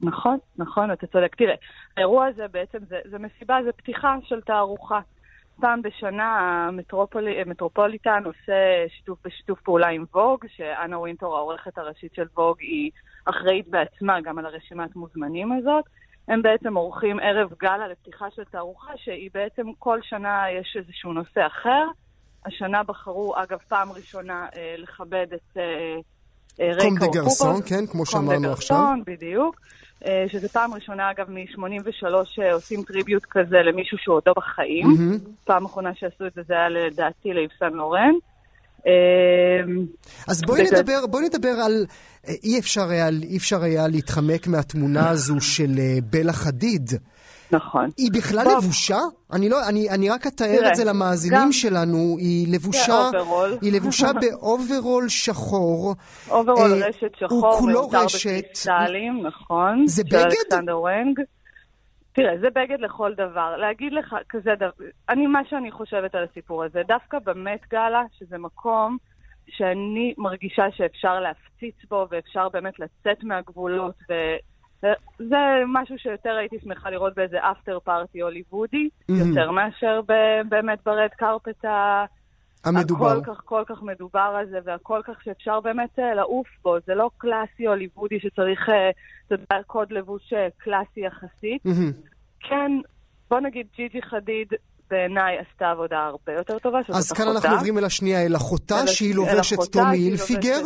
[0.00, 1.34] נכון, נכון, אתה צודק.
[1.36, 1.54] תראה,
[1.96, 5.00] האירוע הזה בעצם, זה, זה מסיבה, זה פתיחה של תערוכה.
[5.60, 12.26] פעם בשנה המטרופולי, המטרופוליטן עושה שיתוף בשיתוף פעולה עם ווג, שאנה ווינטור, העורכת הראשית של
[12.36, 12.90] ווג, היא
[13.24, 15.84] אחראית בעצמה גם על הרשימת מוזמנים הזאת.
[16.28, 21.46] הם בעצם עורכים ערב גאלה לפתיחה של תערוכה, שהיא בעצם כל שנה יש איזשהו נושא
[21.46, 21.84] אחר.
[22.46, 25.96] השנה בחרו, אגב, פעם ראשונה אה, לכבד את אה,
[26.80, 28.76] קום דה גרסון, כן, כמו שאמרנו עכשיו.
[28.76, 29.60] קום דה גרסון, בדיוק.
[30.06, 34.86] אה, שזה פעם ראשונה, אגב, מ-83 אה, עושים טריביוט כזה למישהו שהוא עודו בחיים.
[34.86, 35.28] Mm-hmm.
[35.44, 38.12] פעם אחרונה שעשו את זה, זה היה לדעתי לאיבסן לורן.
[38.86, 38.92] אה,
[40.28, 40.80] אז בואי בגלל...
[40.80, 41.86] נדבר, בואי נדבר על...
[42.44, 45.70] אי אפשר היה, אי אפשר היה להתחמק מהתמונה הזו של
[46.10, 46.90] בלה חדיד.
[47.52, 47.88] נכון.
[47.96, 48.56] היא בכלל בוא.
[48.56, 48.98] לבושה?
[49.32, 51.52] אני, לא, אני, אני רק אתאר את זה למאזינים גם...
[51.52, 52.16] שלנו.
[52.18, 53.10] היא לבושה,
[53.62, 55.94] היא לבושה באוברול שחור.
[56.30, 58.28] אוברול אה, רשת שחור, הוא כולו רשת.
[58.38, 59.86] בקריסטלים, נכון.
[59.86, 60.14] זה בגד?
[60.14, 61.20] אלכסנדר ונג.
[62.12, 63.56] תראה, זה בגד לכל דבר.
[63.56, 64.70] להגיד לך כזה דבר,
[65.08, 68.96] אני, מה שאני חושבת על הסיפור הזה, דווקא במט גאלה, שזה מקום
[69.48, 74.12] שאני מרגישה שאפשר להפציץ בו ואפשר באמת לצאת מהגבולות ו...
[75.18, 75.36] זה
[75.66, 79.14] משהו שיותר הייתי שמחה לראות באיזה אפטר פארטי הוליוודי, mm-hmm.
[79.14, 80.00] יותר מאשר
[80.48, 81.64] באמת ברד קרפט
[82.64, 83.18] המדובר.
[83.18, 86.76] הכל כך כל כך מדובר הזה, והכל כך שאפשר באמת אה, לעוף בו.
[86.86, 88.90] זה לא קלאסי הוליוודי שצריך, אה,
[89.26, 91.66] אתה יודע, קוד לבוש אה, קלאסי יחסית.
[91.66, 92.08] Mm-hmm.
[92.40, 92.72] כן,
[93.30, 94.48] בוא נגיד ג'יג'י חדיד
[94.90, 98.86] בעיניי עשתה עבודה הרבה יותר טובה, שזאת אז כאן אנחנו עוברים אל השנייה, אל אחותה,
[98.86, 100.60] שהיא לובשת טומי הילפיגר.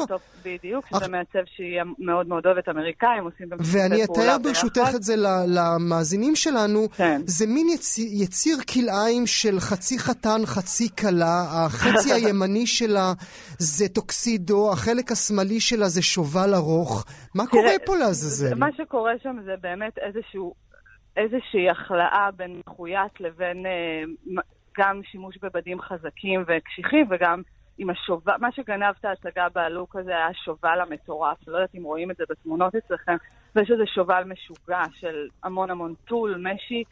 [0.45, 5.15] בדיוק, שזה מעצב שהיא מאוד מאוד אוהבת אמריקאים, עושים גם ואני אתאר ברשותך את זה
[5.47, 6.89] למאזינים שלנו.
[6.97, 7.21] כן.
[7.27, 7.67] זה מין
[7.99, 11.45] יציר כלאיים של חצי חתן, חצי כלה.
[11.51, 13.13] החצי הימני שלה
[13.59, 17.05] זה טוקסידו, החלק השמאלי שלה זה שובל ארוך.
[17.35, 18.55] מה קורה פה לעזאזל?
[18.55, 20.62] מה שקורה שם זה באמת איזשהו...
[21.17, 23.67] איזושהי החלאה בין מחויית לבין...
[23.67, 24.05] אה,
[24.79, 27.43] גם שימוש בבדים חזקים וקשיחים וגם
[27.79, 32.11] עם השובל, מה שגנב את ההצגה בלוק הזה היה השובל המטורף, לא יודעת אם רואים
[32.11, 33.17] את זה בתמונות אצלכם,
[33.57, 36.85] ויש איזה שובל משוגע של המון המון טול, משי,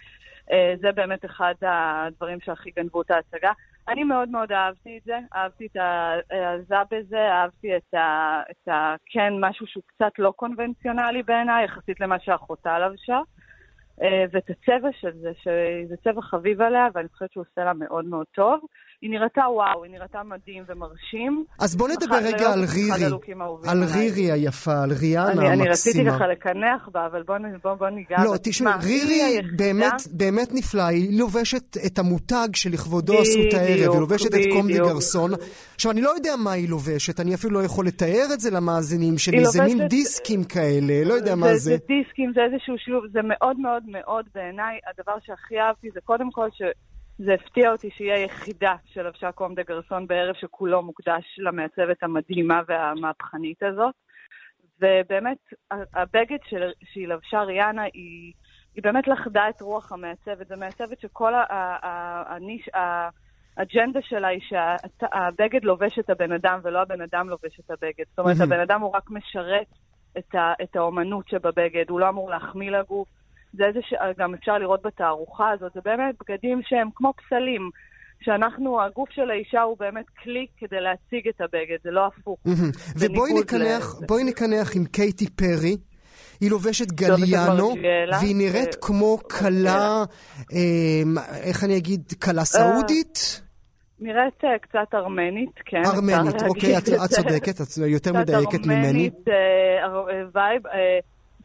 [0.52, 3.52] אה, זה באמת אחד הדברים שהכי גנבו את ההצגה.
[3.88, 5.76] אני מאוד מאוד אהבתי את זה, אהבתי את
[6.30, 8.40] העזה בזה, אהבתי את ה...
[8.50, 8.94] את ה...
[9.06, 13.20] כן, משהו שהוא קצת לא קונבנציונלי בעיניי, יחסית למה שאחותה לבשה.
[14.02, 18.04] אה, ואת הצבע של זה, שזה צבע חביב עליה, ואני חושבת שהוא עושה לה מאוד
[18.04, 18.60] מאוד טוב.
[19.02, 21.44] היא נראתה וואו, היא נראתה מדהים ומרשים.
[21.58, 23.04] אז בוא נדבר רגע על רירי,
[23.68, 25.52] על רירי היפה, על ריאנה המקסימה.
[25.52, 28.16] אני רציתי ככה לקנח בה, אבל בוא, ניגע.
[28.24, 34.00] לא, תשמע, רירי באמת, באמת נפלאה, היא לובשת את המותג שלכבודו עשו את הערב, היא
[34.00, 35.30] לובשת את קום דה גרסון.
[35.74, 39.18] עכשיו, אני לא יודע מה היא לובשת, אני אפילו לא יכול לתאר את זה למאזינים
[39.18, 41.58] שלי, זה מין דיסקים כאלה, לא יודע מה זה.
[41.58, 46.30] זה דיסקים, זה איזשהו שילוב, זה מאוד מאוד מאוד בעיניי, הדבר שהכי אהבתי זה קודם
[46.30, 46.62] כל ש...
[47.24, 53.62] זה הפתיע אותי שהיא היחידה שלבשה קום דה גרסון בערב שכולו מוקדש למעצבת המדהימה והמהפכנית
[53.62, 53.94] הזאת.
[54.80, 55.38] ובאמת,
[55.70, 58.32] הבגד של, שהיא לבשה, ריאנה, היא,
[58.74, 60.48] היא באמת לכדה את רוח המעצבת.
[60.48, 61.32] זו מעצבת שכל
[62.28, 62.68] הניש...
[63.56, 68.04] האג'נדה שלה היא שהבגד לובש את הבן אדם ולא הבן אדם לובש את הבגד.
[68.10, 69.66] זאת אומרת, הבן אדם הוא רק משרת
[70.18, 73.08] את, ה, את האומנות שבבגד, הוא לא אמור להחמיא לגוף.
[73.52, 77.70] זה איזה שגם אפשר לראות בתערוכה הזאת, זה באמת בגדים שהם כמו פסלים.
[78.22, 82.38] שאנחנו, הגוף של האישה הוא באמת כלי כדי להציג את הבגד, זה לא הפוך.
[83.00, 83.94] ובואי נקנח.
[84.08, 85.76] בואי נקנח עם קייטי פרי.
[86.40, 87.74] היא לובשת גליאנו,
[88.20, 90.04] והיא נראית כמו כלה,
[90.52, 93.42] אמ, איך אני אגיד, כלה סעודית?
[94.00, 95.82] נראית אה, קצת ארמנית, כן.
[95.84, 99.10] ארמנית, אוקיי, את צודקת, את יותר מדייקת ממני.
[99.10, 99.28] קצת
[99.82, 100.62] ארמנית, vibe.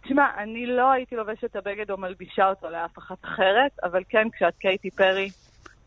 [0.06, 4.28] תשמע, אני לא הייתי לובשת את הבגד או מלבישה אותו לאף אחת אחרת, אבל כן,
[4.30, 5.30] כשאת קייטי פרי,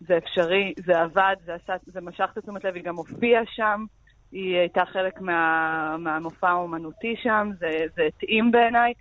[0.01, 3.85] זה אפשרי, זה עבד, זה, עשה, זה משך את תשומת לב, היא גם הופיעה שם,
[4.33, 8.93] היא הייתה חלק מה, מהמופע האומנותי שם, זה, זה התאים בעיניי.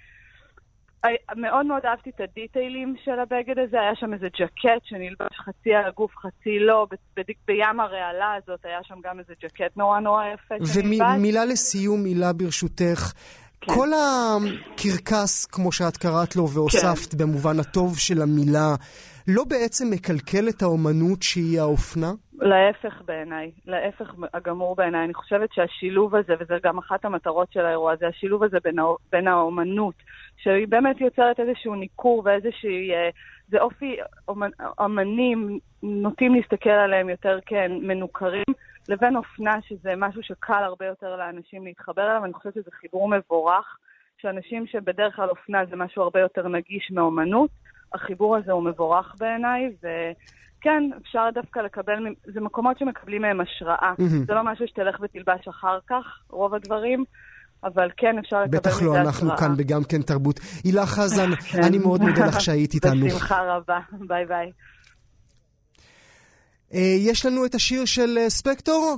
[1.35, 5.85] מאוד מאוד אהבתי את הדיטיילים של הבגד הזה, היה שם איזה ג'קט שנלבש חצי על
[5.85, 10.23] הגוף, חצי לא, ב- ב- עם הרעלה הזאת היה שם גם איזה ג'קט נורא נורא
[10.33, 10.55] יפה.
[11.15, 13.13] ומילה לסיום, מילה ברשותך.
[13.61, 13.73] כן.
[13.73, 17.17] כל הקרקס, כמו שאת קראת לו והוספת כן.
[17.17, 18.75] במובן הטוב של המילה,
[19.27, 22.11] לא בעצם מקלקל את האומנות שהיא האופנה?
[22.39, 25.05] להפך בעיניי, להפך הגמור בעיניי.
[25.05, 28.75] אני חושבת שהשילוב הזה, וזה גם אחת המטרות של האירוע הזה, השילוב הזה בין,
[29.11, 29.95] בין האומנות,
[30.37, 32.91] שהיא באמת יוצרת איזשהו ניכור ואיזושהי...
[32.93, 33.09] אה,
[33.49, 33.95] זה אופי,
[34.27, 38.43] אומנ, אומנים נוטים להסתכל עליהם יותר כמנוכרים.
[38.47, 38.53] כן,
[38.87, 42.25] לבין אופנה, שזה משהו שקל הרבה יותר לאנשים להתחבר אליו.
[42.25, 43.77] אני חושבת שזה חיבור מבורך,
[44.17, 47.49] שאנשים שבדרך כלל אופנה זה משהו הרבה יותר נגיש מאומנות,
[47.93, 53.93] החיבור הזה הוא מבורך בעיניי, וכן, אפשר דווקא לקבל, זה מקומות שמקבלים מהם השראה.
[53.99, 54.25] Mm-hmm.
[54.27, 57.03] זה לא משהו שתלך ותלבש אחר כך, רוב הדברים.
[57.63, 58.81] אבל כן, אפשר לקבל מזה השראה.
[58.81, 60.39] בטח לא, אנחנו כאן בגם כן תרבות.
[60.63, 61.63] הילה חזן, כן.
[61.63, 63.05] אני מאוד מודה לך שהיית איתנו.
[63.05, 64.51] בשמחה רבה, ביי ביי.
[66.73, 68.97] אה, יש לנו את השיר של אה, ספקטור?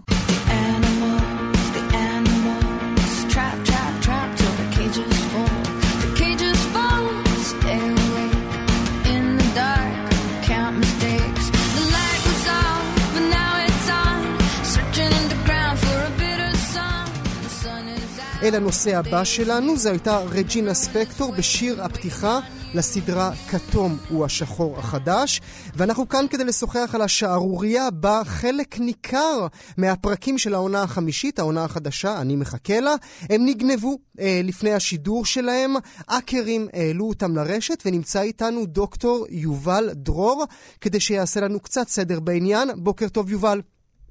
[18.50, 22.40] אל הנושא הבא שלנו, זו הייתה רג'ינה ספקטור בשיר הפתיחה
[22.74, 25.42] לסדרה כתום הוא השחור החדש,
[25.76, 32.22] ואנחנו כאן כדי לשוחח על השערורייה בה חלק ניכר מהפרקים של העונה החמישית, העונה החדשה,
[32.22, 32.96] אני מחכה לה,
[33.30, 35.74] הם נגנבו אה, לפני השידור שלהם,
[36.08, 40.46] אקרים העלו אותם לרשת, ונמצא איתנו דוקטור יובל דרור,
[40.82, 42.70] כדי שיעשה לנו קצת סדר בעניין.
[42.78, 43.62] בוקר טוב יובל.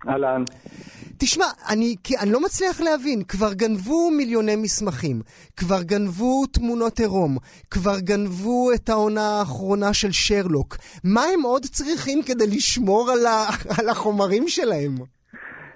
[0.09, 0.45] אהלן.
[1.21, 5.17] תשמע, אני, אני לא מצליח להבין, כבר גנבו מיליוני מסמכים,
[5.57, 7.37] כבר גנבו תמונות עירום,
[7.71, 10.77] כבר גנבו את העונה האחרונה של שרלוק.
[11.05, 13.37] מה הם עוד צריכים כדי לשמור על, ה,
[13.79, 14.95] על החומרים שלהם?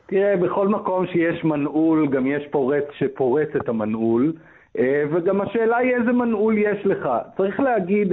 [0.07, 4.33] תראה, בכל מקום שיש מנעול, גם יש פורץ שפורץ את המנעול.
[4.79, 7.09] אה, וגם השאלה היא איזה מנעול יש לך.
[7.37, 8.13] צריך להגיד,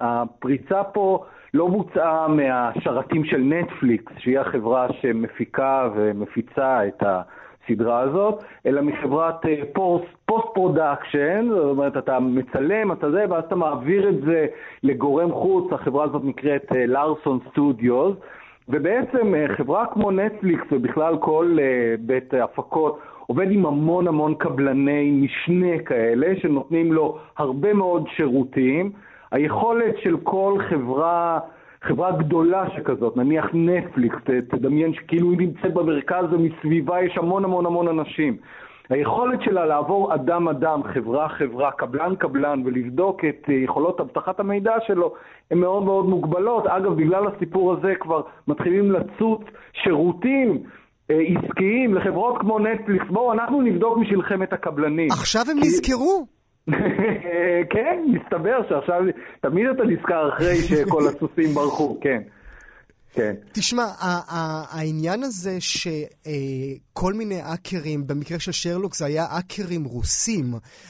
[0.00, 8.82] הפריצה פה לא בוצעה מהשרתים של נטפליקס, שהיא החברה שמפיקה ומפיצה את הסדרה הזאת, אלא
[8.82, 9.62] מחברת אה,
[10.26, 14.46] post production, זאת אומרת, אתה מצלם, אתה זה, ואז אתה מעביר את זה
[14.82, 18.16] לגורם חוץ, החברה הזאת נקראת Larson אה, Studios,
[18.68, 21.58] ובעצם אה, חברה כמו נטפליקס ובכלל כל
[22.00, 28.92] בית הפקות עובד עם המון המון קבלני משנה כאלה, שנותנים לו הרבה מאוד שירותים.
[29.32, 31.38] היכולת של כל חברה
[31.82, 34.16] חברה גדולה שכזאת, נניח נטפליקס,
[34.50, 38.36] תדמיין שכאילו היא נמצאת במרכז ומסביבה יש המון המון המון אנשים.
[38.90, 45.14] היכולת שלה לעבור אדם-אדם, חברה-חברה, קבלן-קבלן, ולבדוק את יכולות אבטחת המידע שלו,
[45.50, 46.66] הן מאוד מאוד מוגבלות.
[46.66, 49.40] אגב, בגלל הסיפור הזה כבר מתחילים לצוץ
[49.72, 50.62] שירותים
[51.10, 53.04] אה, עסקיים לחברות כמו נטפליקס.
[53.10, 55.08] בואו, אנחנו נבדוק בשבילכם את הקבלנים.
[55.10, 55.66] עכשיו הם כי...
[55.66, 56.37] נזכרו?
[57.72, 59.02] כן, מסתבר שעכשיו,
[59.40, 62.22] תמיד אתה נזכר אחרי שכל הסוסים ברחו, כן.
[63.12, 63.34] כן.
[63.52, 63.84] תשמע,
[64.70, 70.44] העניין הזה שכל מיני האקרים, במקרה של שרלוק זה היה האקרים רוסים,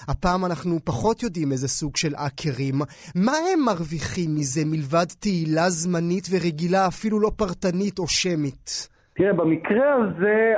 [0.08, 2.74] הפעם אנחנו פחות יודעים איזה סוג של האקרים.
[3.14, 8.88] מה הם מרוויחים מזה מלבד תהילה זמנית ורגילה, אפילו לא פרטנית או שמית?
[9.16, 10.52] תראה, במקרה הזה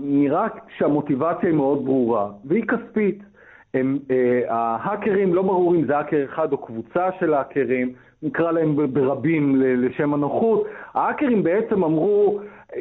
[0.00, 0.46] נראה
[0.78, 3.33] שהמוטיבציה היא מאוד ברורה, והיא כספית.
[3.74, 8.76] הם, אה, ההאקרים, לא ברור אם זה האקר אחד או קבוצה של האקרים, נקרא להם
[8.92, 12.40] ברבים לשם הנוחות, ההאקרים בעצם אמרו,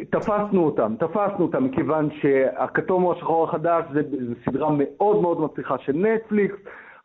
[0.09, 5.77] תפסנו אותם, תפסנו אותם, מכיוון שהכתום או השחור החדש זה, זה סדרה מאוד מאוד מצליחה
[5.77, 6.55] של נטפליקס,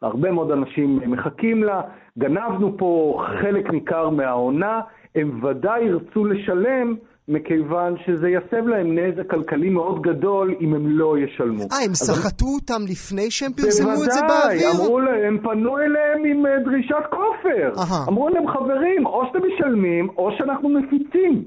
[0.03, 1.81] הרבה מאוד אנשים מחכים לה,
[2.18, 4.81] גנבנו פה חלק ניכר מהעונה,
[5.14, 6.96] הם ודאי ירצו לשלם
[7.28, 11.62] מכיוון שזה יסב להם נזק כלכלי מאוד גדול אם הם לא ישלמו.
[11.72, 12.54] אה, הם סחטו הם...
[12.54, 14.68] אותם לפני שהם פרסמו את זה באוויר?
[14.72, 17.72] בוודאי, אמרו להם, הם פנו אליהם עם uh, דרישת כופר.
[17.74, 18.08] Aha.
[18.08, 21.44] אמרו להם, חברים, או שאתם משלמים, או שאנחנו מפיצים.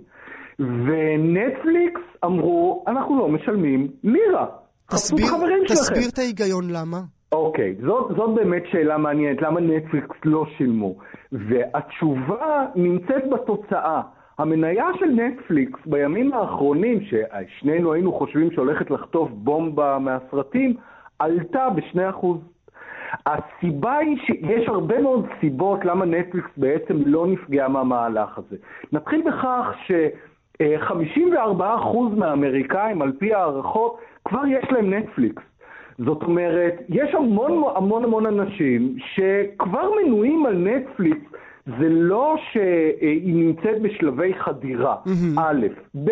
[0.59, 4.45] ונטפליקס אמרו, אנחנו לא משלמים לירה.
[4.89, 5.25] תסביר,
[5.67, 6.97] תסביר את ההיגיון למה.
[7.31, 10.95] אוקיי, okay, זאת, זאת באמת שאלה מעניינת, למה נטפליקס לא שילמו?
[11.31, 14.01] והתשובה נמצאת בתוצאה.
[14.41, 20.73] המניה של נטפליקס בימים האחרונים, ששנינו היינו חושבים שהולכת לחטוף בומבה מהסרטים,
[21.19, 22.25] עלתה ב-2%.
[23.25, 28.55] הסיבה היא שיש הרבה מאוד סיבות למה נטפליקס בעצם לא נפגעה מהמהלך הזה.
[28.91, 35.43] נתחיל בכך ש-54% מהאמריקאים, על פי הערכות, כבר יש להם נטפליקס.
[35.97, 41.31] זאת אומרת, יש המון המון המון אנשים שכבר מנויים על נטפליקס
[41.65, 44.95] זה לא שהיא נמצאת בשלבי חדירה,
[45.37, 46.09] א', ב',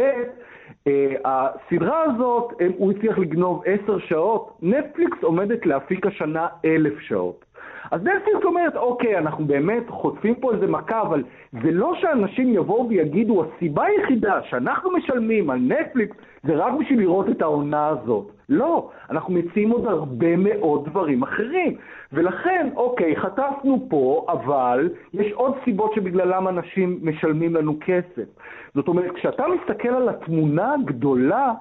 [0.88, 7.46] אה, הסדרה הזאת, הוא הצליח לגנוב עשר שעות, נטפליקס עומדת להפיק השנה אלף שעות.
[7.92, 12.90] אז נטפליקס אומרת, אוקיי, אנחנו באמת חוטפים פה איזה מכה, אבל זה לא שאנשים יבואו
[12.90, 18.32] ויגידו, הסיבה היחידה שאנחנו משלמים על נטפליקס זה רק בשביל לראות את העונה הזאת.
[18.50, 21.76] לא, אנחנו מציעים עוד הרבה מאוד דברים אחרים.
[22.14, 28.26] ולכן, אוקיי, חטפנו פה, אבל יש עוד סיבות שבגללם אנשים משלמים לנו כסף.
[28.76, 31.54] זאת אומרת, כשאתה מסתכל על התמונה הגדולה,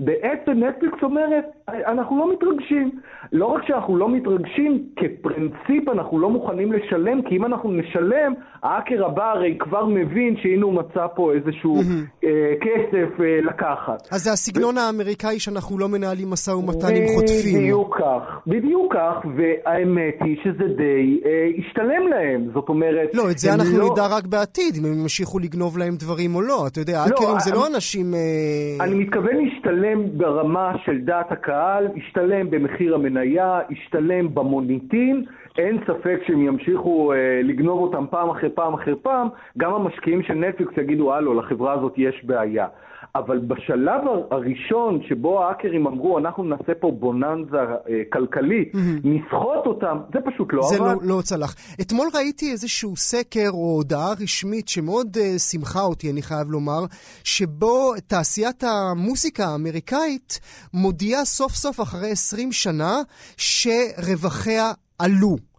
[0.00, 3.00] בעצם נטפליקס אומרת, אנחנו לא מתרגשים.
[3.32, 9.06] לא רק שאנחנו לא מתרגשים, כפרינציפ אנחנו לא מוכנים לשלם, כי אם אנחנו נשלם, האקר
[9.06, 12.24] הבא הרי כבר מבין שהנה הוא מצא פה איזשהו mm-hmm.
[12.24, 14.08] אה, כסף אה, לקחת.
[14.12, 14.80] אז זה הסגנון ו...
[14.80, 17.58] האמריקאי שאנחנו לא מנהלים משא ומתן עם חוטפים.
[17.58, 23.14] בדיוק כך, בדיוק כך, והאמת היא שזה די אה, השתלם להם, זאת אומרת...
[23.14, 23.88] לא, את זה אנחנו לא...
[23.92, 26.66] נדע רק בעתיד, אם הם ימשיכו לגנוב להם דברים או לא.
[26.66, 27.58] אתה יודע, האקרים לא, זה אני...
[27.58, 28.14] לא אנשים...
[28.14, 28.84] אה...
[28.84, 31.53] אני מתכוון להשתלם ברמה של דעת הקהל,
[31.96, 35.24] השתלם במחיר המניה, השתלם במוניטין.
[35.58, 40.34] אין ספק שהם ימשיכו אה, לגנוב אותם פעם אחרי פעם אחרי פעם, גם המשקיעים של
[40.34, 42.66] נטפליקס יגידו, הלו, לחברה הזאת יש בעיה.
[43.16, 44.00] אבל בשלב
[44.30, 48.78] הראשון שבו האקרים אמרו, אנחנו נעשה פה בוננזה אה, כלכלית, mm-hmm.
[49.04, 50.76] נסחוט אותם, זה פשוט לא עבד.
[50.76, 51.54] זה לא, לא צלח.
[51.80, 56.80] אתמול ראיתי איזשהו סקר או הודעה רשמית שמאוד uh, שמחה אותי, אני חייב לומר,
[57.24, 60.40] שבו תעשיית המוסיקה האמריקאית
[60.74, 62.96] מודיעה סוף סוף אחרי 20 שנה
[63.36, 65.53] שרווחיה עלו.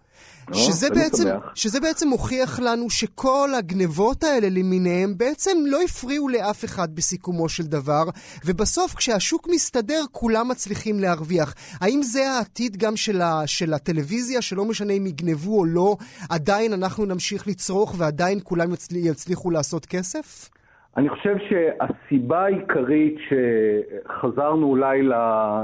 [0.54, 6.96] שזה, בעצם, שזה בעצם מוכיח לנו שכל הגנבות האלה למיניהם בעצם לא הפריעו לאף אחד
[6.96, 8.04] בסיכומו של דבר,
[8.46, 11.54] ובסוף כשהשוק מסתדר כולם מצליחים להרוויח.
[11.82, 15.96] האם זה העתיד גם של, ה, של הטלוויזיה, שלא משנה אם יגנבו או לא,
[16.30, 20.50] עדיין אנחנו נמשיך לצרוך ועדיין כולם יצל, יצליחו לעשות כסף?
[20.98, 25.14] אני חושב שהסיבה העיקרית שחזרנו אולי ל,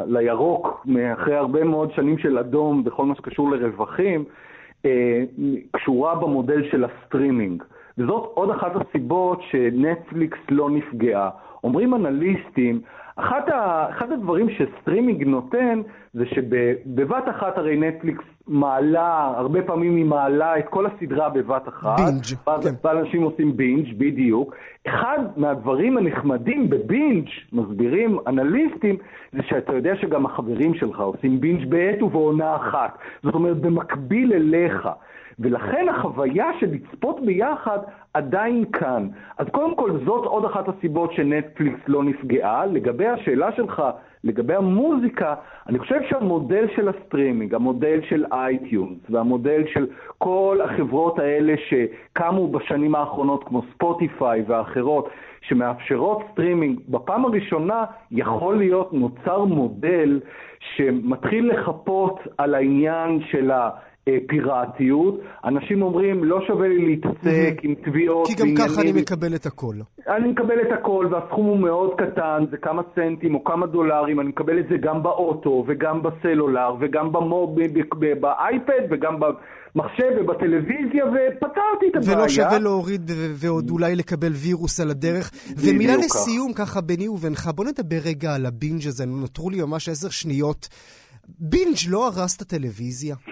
[0.07, 4.25] לירוק, אחרי הרבה מאוד שנים של אדום בכל מה שקשור לרווחים,
[5.71, 7.63] קשורה במודל של הסטרימינג.
[7.97, 11.29] וזאת עוד אחת הסיבות שנטפליקס לא נפגעה.
[11.63, 12.81] אומרים אנליסטים,
[13.21, 15.81] אחת ה, אחד הדברים שסטרימינג נותן
[16.13, 21.99] זה שבבת אחת הרי נטפליקס מעלה, הרבה פעמים היא מעלה את כל הסדרה בבת אחת.
[21.99, 22.69] בינג', כן.
[22.83, 24.55] ואנשים עושים בינג', בדיוק.
[24.87, 28.97] אחד מהדברים הנחמדים בבינג', מסבירים אנליסטים,
[29.31, 32.97] זה שאתה יודע שגם החברים שלך עושים בינג' בעת ובעונה אחת.
[33.23, 34.89] זאת אומרת, במקביל אליך.
[35.41, 37.79] ולכן החוויה של לצפות ביחד
[38.13, 39.07] עדיין כאן.
[39.37, 42.65] אז קודם כל, זאת עוד אחת הסיבות שנטפליקס לא נפגעה.
[42.65, 43.83] לגבי השאלה שלך,
[44.23, 45.35] לגבי המוזיקה,
[45.69, 49.87] אני חושב שהמודל של הסטרימינג, המודל של iTunes והמודל של
[50.17, 55.09] כל החברות האלה שקמו בשנים האחרונות, כמו ספוטיפיי ואחרות,
[55.41, 60.19] שמאפשרות סטרימינג, בפעם הראשונה יכול להיות נוצר מודל
[60.75, 63.69] שמתחיל לחפות על העניין של ה...
[64.27, 65.19] פיראטיות.
[65.45, 68.27] אנשים אומרים, לא שווה לי להתעסק עם תביעות.
[68.27, 69.75] כי גם ככה אני מקבל את הכל.
[70.07, 74.29] אני מקבל את הכל, והסכום הוא מאוד קטן, זה כמה סנטים או כמה דולרים, אני
[74.29, 77.11] מקבל את זה גם באוטו, וגם בסלולר, וגם
[78.21, 82.17] באייפד, וגם במחשב ובטלוויזיה, ופתרתי את הבעיה.
[82.17, 85.31] ולא שווה להוריד ועוד אולי לקבל וירוס על הדרך.
[85.57, 90.09] ומילה לסיום, ככה ביני ובינך, בוא נדבר רגע על הבינג' הזה, נותרו לי ממש עשר
[90.09, 90.67] שניות.
[91.39, 93.15] בינג' לא הרס את הטלוויזיה?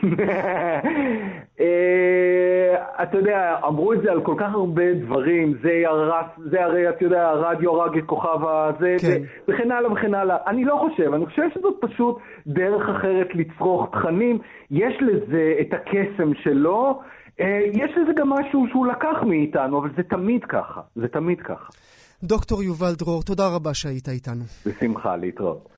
[3.04, 7.04] אתה יודע, אמרו את זה על כל כך הרבה דברים, זה הרס, זה הרי, אתה
[7.04, 9.22] יודע, הרדיו הרג את כוכב הזה, כן.
[9.48, 10.38] וכן הלאה וכן הלאה.
[10.48, 14.40] אני לא חושב, אני חושב שזאת פשוט דרך אחרת לצרוך תכנים.
[14.72, 17.02] יש לזה את הקסם שלו,
[17.74, 21.70] יש לזה גם משהו שהוא לקח מאיתנו, אבל זה תמיד ככה, זה תמיד ככה.
[22.24, 24.44] דוקטור יובל דרור, תודה רבה שהיית איתנו.
[24.66, 25.76] בשמחה, להתראות.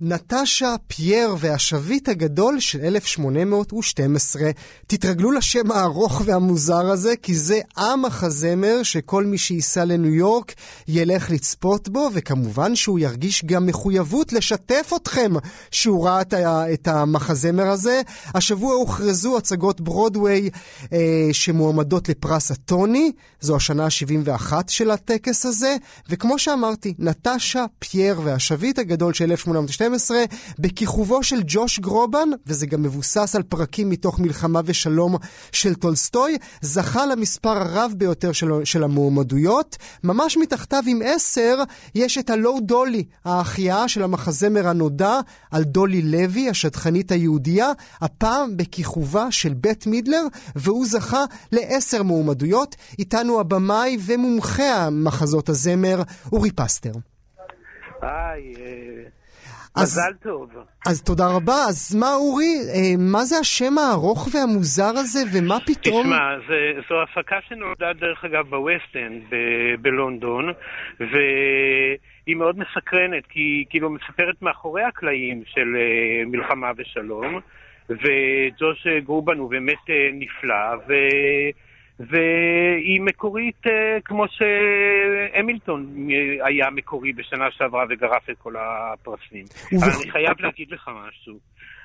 [0.00, 4.50] נטשה פייר והשביט הגדול של 1812.
[4.86, 10.54] תתרגלו לשם הארוך והמוזר הזה, כי זה עם החזמר שכל מי שייסע לניו יורק
[10.88, 15.32] ילך לצפות בו, וכמובן שהוא ירגיש גם מחויבות לשתף אתכם
[15.70, 16.22] שהוא ראה
[16.72, 18.00] את המחזמר הזה.
[18.34, 20.50] השבוע הוכרזו הצגות ברודוויי
[20.92, 25.76] אה, שמועמדות לפרס הטוני, זו השנה ה-71 של הטקס הזה,
[26.08, 29.87] וכמו שאמרתי, נטשה פייר והשביט הגדול של 1812
[30.58, 35.16] בכיכובו של ג'וש גרובן, וזה גם מבוסס על פרקים מתוך מלחמה ושלום
[35.52, 39.76] של טולסטוי, זכה למספר הרב ביותר של, של המועמדויות.
[40.04, 41.58] ממש מתחתיו עם עשר
[41.94, 45.20] יש את Hello Dolly, ההחייאה של המחזמר הנודע
[45.50, 50.22] על דולי לוי, השדכנית היהודייה, הפעם בכיכובה של בית מידלר,
[50.56, 52.76] והוא זכה לעשר מועמדויות.
[52.98, 56.92] איתנו הבמאי ומומחה המחזות הזמר, אורי פסטר.
[58.02, 58.54] היי,
[59.82, 60.50] אז, מזל טוב.
[60.86, 61.54] אז תודה רבה.
[61.68, 66.02] אז מה, אורי, אה, מה זה השם הארוך והמוזר הזה, ומה פתאום...
[66.02, 69.22] תשמע, זה, זו הפקה שנולדה, דרך אגב, בווסט-אנד
[69.80, 70.52] בלונדון,
[71.00, 77.40] והיא מאוד מסקרנת, כי היא כאילו מספרת מאחורי הקלעים של אה, מלחמה ושלום,
[77.90, 80.92] וג'וש גרובן הוא באמת uh, נפלא, ו...
[82.00, 86.08] והיא מקורית אה, כמו שהמילטון
[86.44, 89.44] היה מקורי בשנה שעברה וגרף את כל הפרסים.
[89.78, 91.38] אבל אני חייב להגיד לך משהו.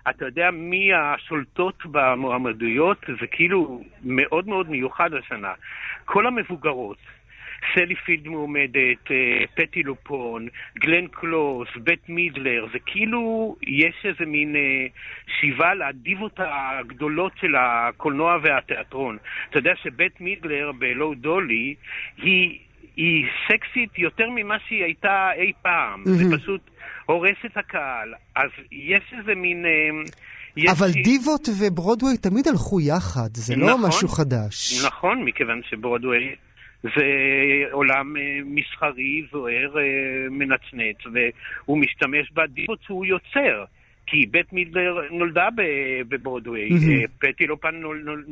[0.09, 2.97] אתה יודע מי השולטות במועמדויות?
[3.21, 5.53] זה כאילו מאוד מאוד מיוחד השנה.
[6.05, 6.97] כל המבוגרות.
[7.73, 10.47] סלי פילד מועמדת, אה, פטי לופון,
[10.79, 14.85] גלן קלוס, בית מידלר, זה כאילו יש איזה מין אה,
[15.39, 19.17] שיבה לאדיבות הגדולות של הקולנוע והתיאטרון.
[19.49, 21.75] אתה יודע שבית מידלר בלואו דולי
[22.17, 22.59] היא...
[22.95, 26.03] היא סקסית יותר ממה שהיא הייתה אי פעם.
[26.03, 26.09] Mm-hmm.
[26.09, 26.61] זה פשוט
[27.05, 28.13] הורס את הקהל.
[28.35, 29.65] אז יש איזה מין...
[29.65, 29.71] אה,
[30.57, 30.93] יש אבל ש...
[30.93, 34.85] דיבות וברודווי תמיד הלכו יחד, זה לא נכון, לא משהו חדש.
[34.85, 36.35] נכון, מכיוון שברודווי
[36.83, 37.05] זה
[37.71, 39.83] עולם אה, מסחרי, זוהר, אה,
[40.29, 43.65] מנצנץ, והוא משתמש בדיבות שהוא יוצר.
[44.05, 45.47] כי בית מידלר נולדה
[46.07, 47.07] בברודווי, אמ-המ.
[47.19, 48.25] פטי לופון נול,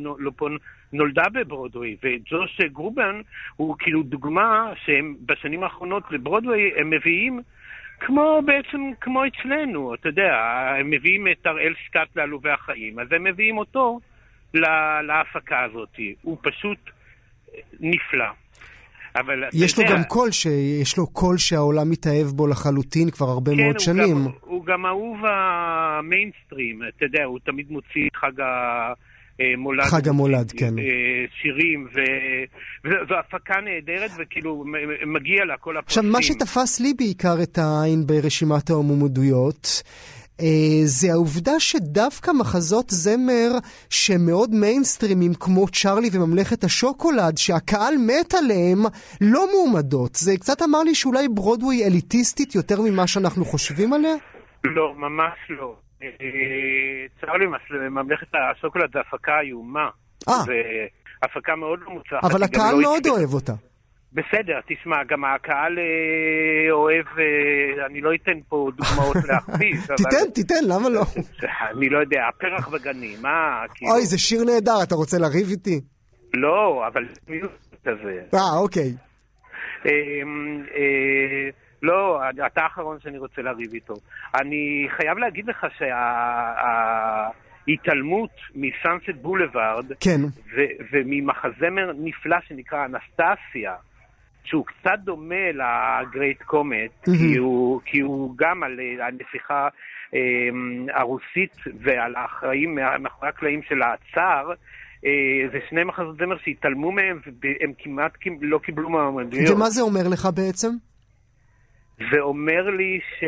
[0.93, 3.21] נולדה בברודווי, וג'וש גרובן
[3.55, 7.41] הוא כאילו דוגמה שהם בשנים האחרונות לברודווי הם מביאים
[7.99, 10.33] כמו בעצם, כמו אצלנו, אתה יודע,
[10.79, 13.99] הם מביאים את הראל סקעת לעלובי החיים, אז הם מביאים אותו
[15.03, 15.99] להפקה הזאת.
[16.21, 16.77] הוא פשוט
[17.79, 18.25] נפלא.
[19.15, 23.51] אבל יש לו יודע, גם קול, שיש לו קול שהעולם מתאהב בו לחלוטין כבר הרבה
[23.51, 24.15] כן, מאוד הוא שנים.
[24.25, 28.93] כן, הוא, גם אהוב המיינסטרים, אתה יודע, הוא תמיד מוציא חג ה...
[29.57, 29.83] מולד.
[29.83, 30.73] חג המולד, כן.
[31.41, 31.99] שירים, ו...
[32.85, 34.65] וזו הפקה נהדרת, וכאילו
[35.05, 35.99] מגיע לה כל הפרסים.
[35.99, 40.20] עכשיו, מה שתפס לי בעיקר את העין ברשימת המועמדויות, אה,
[40.85, 43.51] זה העובדה שדווקא מחזות זמר
[43.89, 48.79] שמאוד מיינסטרימים, כמו צ'ארלי וממלכת השוקולד, שהקהל מת עליהם,
[49.21, 50.15] לא מועמדות.
[50.15, 54.15] זה קצת אמר לי שאולי ברודווי אליטיסטית יותר ממה שאנחנו חושבים עליה?
[54.63, 55.75] לא, ממש לא.
[56.03, 56.07] אה,
[57.21, 57.45] צ'ארלי
[57.89, 59.89] ממלכת השוקולד זה הפקה איומה.
[60.29, 60.33] אה.
[61.23, 62.23] הפקה מאוד לא מוצלחת.
[62.23, 63.53] אבל הקהל לא מאוד אוהב אותה.
[64.13, 69.95] בסדר, תשמע, גם הקהל אה, אוהב, אה, אני לא אתן פה דוגמאות להכפיש, אבל...
[69.97, 71.01] תיתן, תיתן, למה לא?
[71.77, 73.91] אני לא יודע, הפרח בגנים, מה, כאילו...
[73.91, 75.81] אוי, זה שיר נהדר, אתה רוצה לריב איתי?
[76.33, 77.51] לא, אבל מיוט
[77.83, 78.21] כזה.
[78.33, 78.93] אה, אוקיי.
[79.85, 81.49] אמ, אה,
[81.83, 83.93] לא, אתה האחרון שאני רוצה לריב איתו.
[84.35, 85.65] אני חייב להגיד לך
[87.67, 90.21] שההתעלמות מסאנסט בולווארד, כן.
[90.91, 93.75] וממחזמר נפלא שנקרא אנסטסיה,
[94.43, 97.11] שהוא קצת דומה לגרייט קומט, mm-hmm.
[97.11, 97.37] כי,
[97.85, 99.67] כי הוא גם על הנסיכה
[100.13, 104.51] אמ, הרוסית ועל האחראים מאחורי הקלעים של הצאר,
[105.05, 108.11] אה, זה שני מחזות זמר שהתעלמו מהם והם כמעט
[108.41, 109.55] לא קיבלו מועמדויות.
[109.55, 110.69] ומה זה אומר לך בעצם?
[112.11, 113.23] זה אומר לי ש...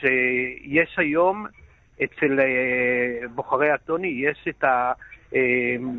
[0.00, 1.46] שיש היום
[2.04, 4.64] אצל אה, בוחרי הטוני, יש את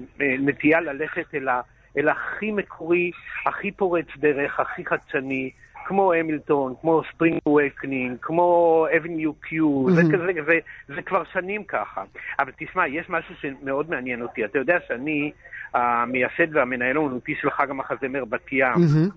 [0.09, 1.61] הנטייה אה, ללכת אל, ה...
[1.97, 3.11] אל הכי מקורי,
[3.45, 5.51] הכי פורץ דרך, הכי חדשני,
[5.85, 9.91] כמו המילטון, כמו Spring Awakening, כמו Avenue Q, אמ-המ.
[9.91, 10.59] זה כזה, זה,
[10.95, 12.03] זה כבר שנים ככה.
[12.39, 14.45] אבל תשמע, יש משהו שמאוד מעניין אותי.
[14.45, 15.31] אתה יודע שאני
[15.73, 19.09] המייסד והמנהל האומנותי של חג המחזמר בת ים.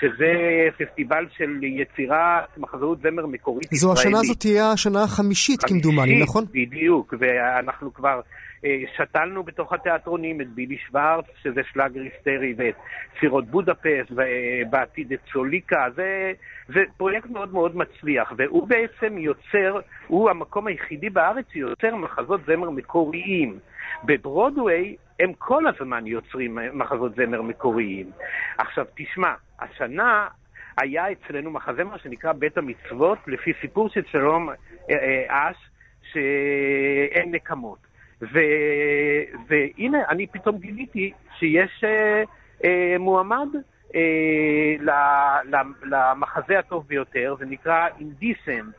[0.00, 0.32] שזה
[0.78, 3.98] פסטיבל של יצירת מחזאות זמר מקורית זו ישראלית.
[3.98, 6.44] השנה הזאת תהיה השנה החמישית, כמדומני, נכון?
[6.52, 8.20] בדיוק, ואנחנו כבר
[8.96, 12.74] שתלנו בתוך התיאטרונים את בילי שוורץ, שזה שלאגר היסטרי, ואת
[13.20, 16.32] סירות בודפסט, ובעתיד את סוליקה, זה,
[16.68, 22.70] זה פרויקט מאוד מאוד מצליח, והוא בעצם יוצר, הוא המקום היחידי בארץ שיוצר מחזות זמר
[22.70, 23.58] מקוריים.
[24.04, 28.10] בברודוויי הם כל הזמן יוצרים מחזות זמר מקוריים.
[28.58, 30.28] עכשיו תשמע, השנה
[30.80, 34.54] היה אצלנו מחזמר שנקרא בית המצוות, לפי סיפור של שלום אה,
[34.90, 35.56] אה, אש,
[36.12, 37.87] שאין נקמות.
[38.22, 38.38] ו,
[39.48, 42.22] והנה, אני פתאום גיליתי שיש אה,
[42.64, 43.48] אה, מועמד
[43.94, 44.00] אה,
[45.82, 48.74] למחזה הטוב ביותר, זה נקרא אינדיסנט,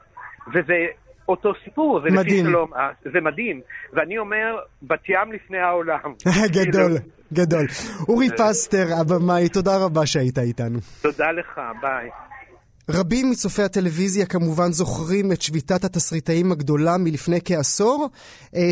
[0.54, 0.86] וזה
[1.30, 2.46] אותו סיפור, זה מדהים.
[2.46, 3.62] שלום, אה, זה מדהים.
[3.94, 6.14] ואני אומר, בת ים לפני העולם.
[6.60, 6.92] גדול,
[7.34, 7.66] גדול.
[8.10, 8.38] אורי אה.
[8.38, 10.80] פסטר, הבמאי, תודה רבה שהיית איתנו.
[11.02, 12.10] תודה לך, ביי.
[12.92, 18.10] רבים מצופי הטלוויזיה כמובן זוכרים את שביתת התסריטאים הגדולה מלפני כעשור.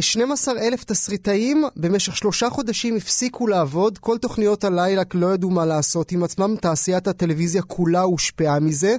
[0.01, 5.65] 12 אה, אלף תסריטאים במשך שלושה חודשים הפסיקו לעבוד, כל תוכניות הלילה לא ידעו מה
[5.65, 8.95] לעשות עם עצמם, תעשיית הטלוויזיה כולה הושפעה מזה.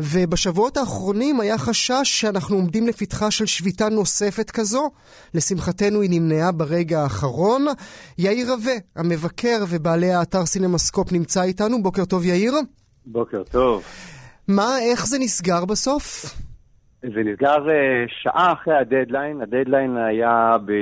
[0.00, 4.90] ובשבועות האחרונים היה חשש שאנחנו עומדים לפתחה של שביתה נוספת כזו.
[5.34, 7.66] לשמחתנו היא נמנעה ברגע האחרון.
[8.18, 11.82] יאיר רווה, המבקר ובעלי האתר סינמסקופ נמצא איתנו.
[11.82, 12.54] בוקר טוב יאיר.
[13.06, 13.82] בוקר טוב.
[14.48, 16.24] מה, איך זה נסגר בסוף?
[17.02, 19.40] זה נסגר אה, שעה אחרי הדדליין.
[19.40, 20.72] הדדליין היה ב...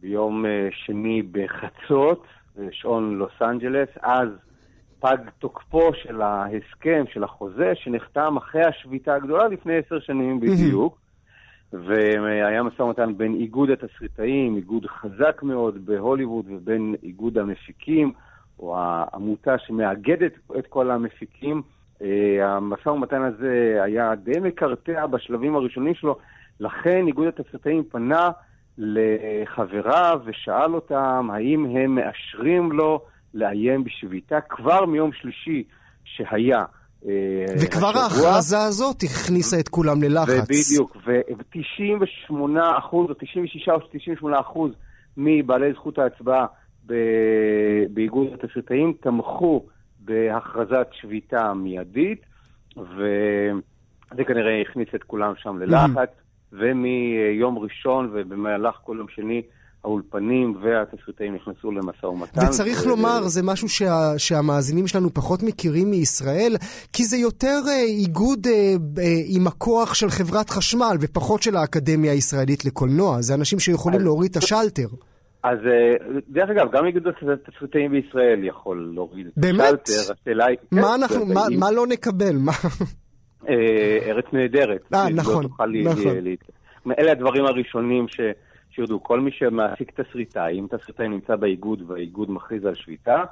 [0.00, 2.24] ביום אה, שני בחצות,
[2.70, 3.88] שעון לוס אנג'לס.
[4.02, 4.28] אז
[5.00, 10.98] פג תוקפו של ההסכם, של החוזה, שנחתם אחרי השביתה הגדולה לפני עשר שנים בדיוק.
[11.72, 18.12] והיה משא ומתן בין איגוד התסריטאים, איגוד חזק מאוד בהוליווד, ובין איגוד המפיקים,
[18.58, 21.62] או העמותה שמאגדת את כל המפיקים.
[22.02, 26.16] אה, המשא ומתן הזה היה די מקרטע בשלבים הראשונים שלו,
[26.60, 28.30] לכן איגוד התסריטאים פנה
[28.78, 33.00] לחבריו ושאל אותם האם הם מאשרים לו
[33.34, 35.62] לאיים בשביתה כבר מיום שלישי
[36.04, 36.64] שהיה.
[37.06, 38.02] אה, וכבר השבוע.
[38.02, 40.48] ההכרזה הזאת הכניסה את כולם ללחץ.
[40.48, 42.34] בדיוק, ו-98
[42.78, 44.72] אחוז, או 96 או 98 אחוז
[45.16, 46.46] מבעלי זכות ההצבעה
[47.90, 49.66] באיגוד התסריטאים תמכו
[50.08, 52.20] בהכרזת שביתה מיידית,
[52.76, 56.10] וזה כנראה הכניס את כולם שם ללחץ,
[56.52, 59.42] ומיום ראשון ובמהלך כל יום שני
[59.84, 62.46] האולפנים והתסריטאים נכנסו למשא ומתן.
[62.46, 62.88] וצריך ו...
[62.88, 66.56] לומר, זה משהו שה, שהמאזינים שלנו פחות מכירים מישראל,
[66.92, 68.52] כי זה יותר אה, איגוד אה,
[68.98, 73.22] אה, עם הכוח של חברת חשמל ופחות של האקדמיה הישראלית לקולנוע.
[73.22, 74.04] זה אנשים שיכולים אז...
[74.04, 74.88] להוריד את השלטר.
[75.42, 77.06] אז אה, דרך אגב, גם איגוד
[77.46, 80.12] התסריטאים בישראל יכול להוריד את השלטר.
[80.12, 80.56] השאלה היא...
[80.72, 82.36] מה כן, אנחנו, מה, מה לא נקבל?
[82.36, 82.52] מה?
[83.48, 84.80] אה, ארץ נהדרת.
[84.94, 85.74] אה, נכון, נכון.
[86.98, 88.20] אלה הדברים הראשונים ש...
[88.78, 89.02] שירדו.
[89.02, 93.22] כל מי שמעסיק תסריטאי, אם תסריטאי נמצא באיגוד והאיגוד מכריז על שביתה,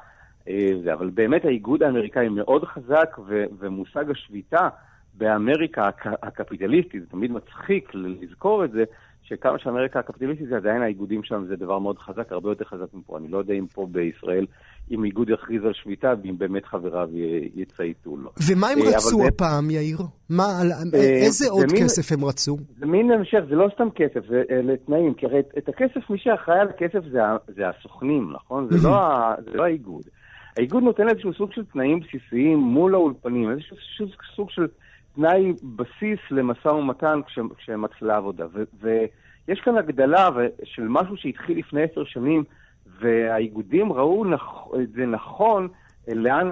[0.48, 4.68] אה, זה, אבל באמת האיגוד האמריקאי מאוד חזק, ו, ומושג השביתה
[5.14, 5.88] באמריקה
[6.22, 8.84] הקפיטליסטית, זה תמיד מצחיק לזכור את זה,
[9.28, 13.18] שכמה שאמריקה הקפיטליסטית זה עדיין האיגודים שם זה דבר מאוד חזק, הרבה יותר חזק מפה.
[13.18, 14.46] אני לא יודע אם פה בישראל,
[14.90, 17.08] אם איגוד יכריז על שביתה, ואם באמת חבריו
[17.54, 18.30] יצייתו לו.
[18.48, 19.98] ומה הם אה, רצו הפעם, יאיר?
[20.30, 20.44] מה,
[20.94, 22.56] אה, איזה עוד כסף הם רצו?
[22.78, 25.14] זה מין המשך, זה לא סתם כסף, זה תנאים.
[25.14, 27.00] כי הרי את הכסף, מי שאחראי על הכסף
[27.56, 28.68] זה הסוכנים, נכון?
[28.70, 28.98] זה לא,
[29.54, 30.02] לא האיגוד.
[30.56, 33.76] האיגוד נותן איזשהו סוג של תנאים בסיסיים מול האולפנים, איזשהו
[34.36, 34.66] סוג של
[35.16, 37.20] תנאי בסיס למשא ומתן
[37.76, 38.46] מתחילה עבודה.
[38.80, 40.28] ויש כאן הגדלה
[40.64, 42.44] של משהו שהתחיל לפני עשר שנים,
[43.00, 44.24] והאיגודים ראו
[44.82, 45.68] את זה נכון,
[46.08, 46.50] לאן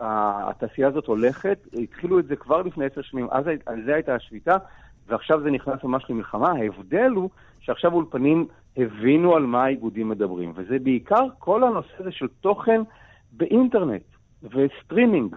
[0.00, 1.58] התעשייה הזאת הולכת.
[1.82, 4.56] התחילו את זה כבר לפני עשר שנים, אז על זה הייתה השביתה,
[5.06, 6.50] ועכשיו זה נכנס ממש למלחמה.
[6.50, 8.46] ההבדל הוא שעכשיו אולפנים
[8.76, 12.80] הבינו על מה האיגודים מדברים, וזה בעיקר כל הנושא הזה של תוכן
[13.32, 14.02] באינטרנט.
[14.44, 15.36] וסטרימינג.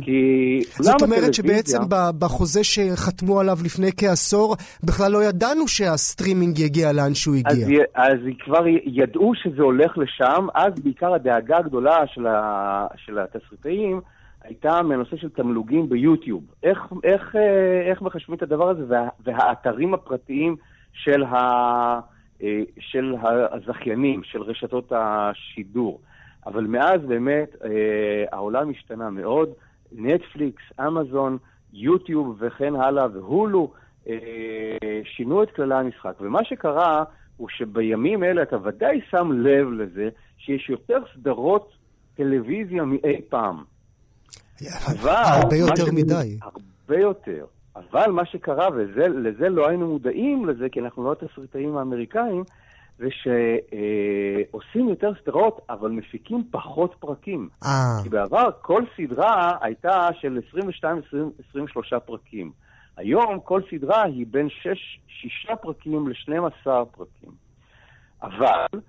[0.00, 1.78] כי זאת אומרת שבעצם
[2.18, 7.66] בחוזה שחתמו עליו לפני כעשור, בכלל לא ידענו שהסטרימינג יגיע לאן שהוא הגיע.
[7.94, 14.00] אז, אז כבר ידעו שזה הולך לשם, אז בעיקר הדאגה הגדולה של, ה, של התסריטאים
[14.44, 16.44] הייתה מהנושא של תמלוגים ביוטיוב.
[16.62, 20.56] איך, איך, אה, איך מחשבים את הדבר הזה, וה, והאתרים הפרטיים
[20.92, 21.36] של, ה,
[22.42, 23.14] אה, של
[23.52, 26.00] הזכיינים, של רשתות השידור.
[26.46, 27.70] אבל מאז באמת אה,
[28.32, 29.50] העולם השתנה מאוד.
[29.92, 31.38] נטפליקס, אמזון,
[31.72, 33.72] יוטיוב וכן הלאה והולו
[34.08, 34.14] אה,
[35.04, 36.12] שינו את כללי המשחק.
[36.20, 37.04] ומה שקרה
[37.36, 41.72] הוא שבימים אלה אתה ודאי שם לב לזה שיש יותר סדרות
[42.16, 43.64] טלוויזיה מאי פעם.
[44.62, 45.10] אבל...
[45.10, 46.38] הרבה יותר מדי.
[46.42, 47.44] הרבה יותר.
[47.76, 52.44] אבל מה שקרה, ולזה לא היינו מודעים לזה, כי אנחנו לא התסריטאים האמריקאים,
[52.98, 57.48] זה שעושים יותר סדרות, אבל מפיקים פחות פרקים.
[57.64, 58.02] אה.
[58.02, 60.40] כי בעבר כל סדרה הייתה של
[61.94, 62.52] 22-23 פרקים.
[62.96, 67.30] היום כל סדרה היא בין 6 פרקים ל-12 פרקים.
[68.22, 68.80] אבל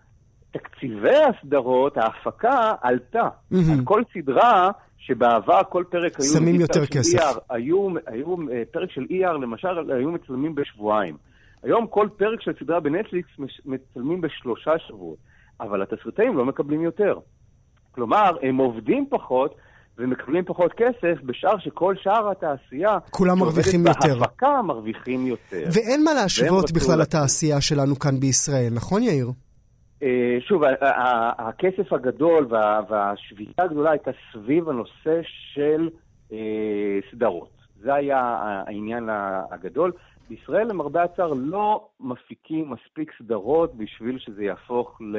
[0.51, 3.29] תקציבי הסדרות, ההפקה עלתה.
[3.53, 3.55] Mm-hmm.
[3.71, 6.29] על כל סדרה שבעבר כל פרק היו...
[6.33, 7.19] שמים יותר כסף.
[7.19, 11.17] ER, היו, היו, אה, פרק של ER למשל, היו מצלמים בשבועיים.
[11.67, 13.29] היום כל פרק של סדרה בנטפליקס
[13.65, 15.17] מצלמים בשלושה שבועות,
[15.61, 17.19] אבל התסריטאים לא מקבלים יותר.
[17.91, 19.55] כלומר, הם עובדים פחות
[19.97, 22.97] ומקבלים פחות כסף, בשאר שכל שאר התעשייה...
[23.11, 24.19] כולם מרוויחים יותר.
[24.19, 25.63] בהפקה מרוויחים יותר.
[25.73, 29.27] ואין מה להשוות בכלל לתעשייה שלנו כאן בישראל, נכון יאיר?
[30.03, 30.61] אה, שוב,
[31.37, 32.47] הכסף הגדול
[32.89, 35.21] והשביתה הגדולה הייתה סביב הנושא
[35.53, 35.89] של
[36.31, 36.37] אה,
[37.11, 37.57] סדרות.
[37.81, 38.19] זה היה
[38.67, 39.09] העניין
[39.51, 39.91] הגדול.
[40.29, 45.17] בישראל, למרבה הצער, לא מפיקים מספיק סדרות בשביל שזה יהפוך ל...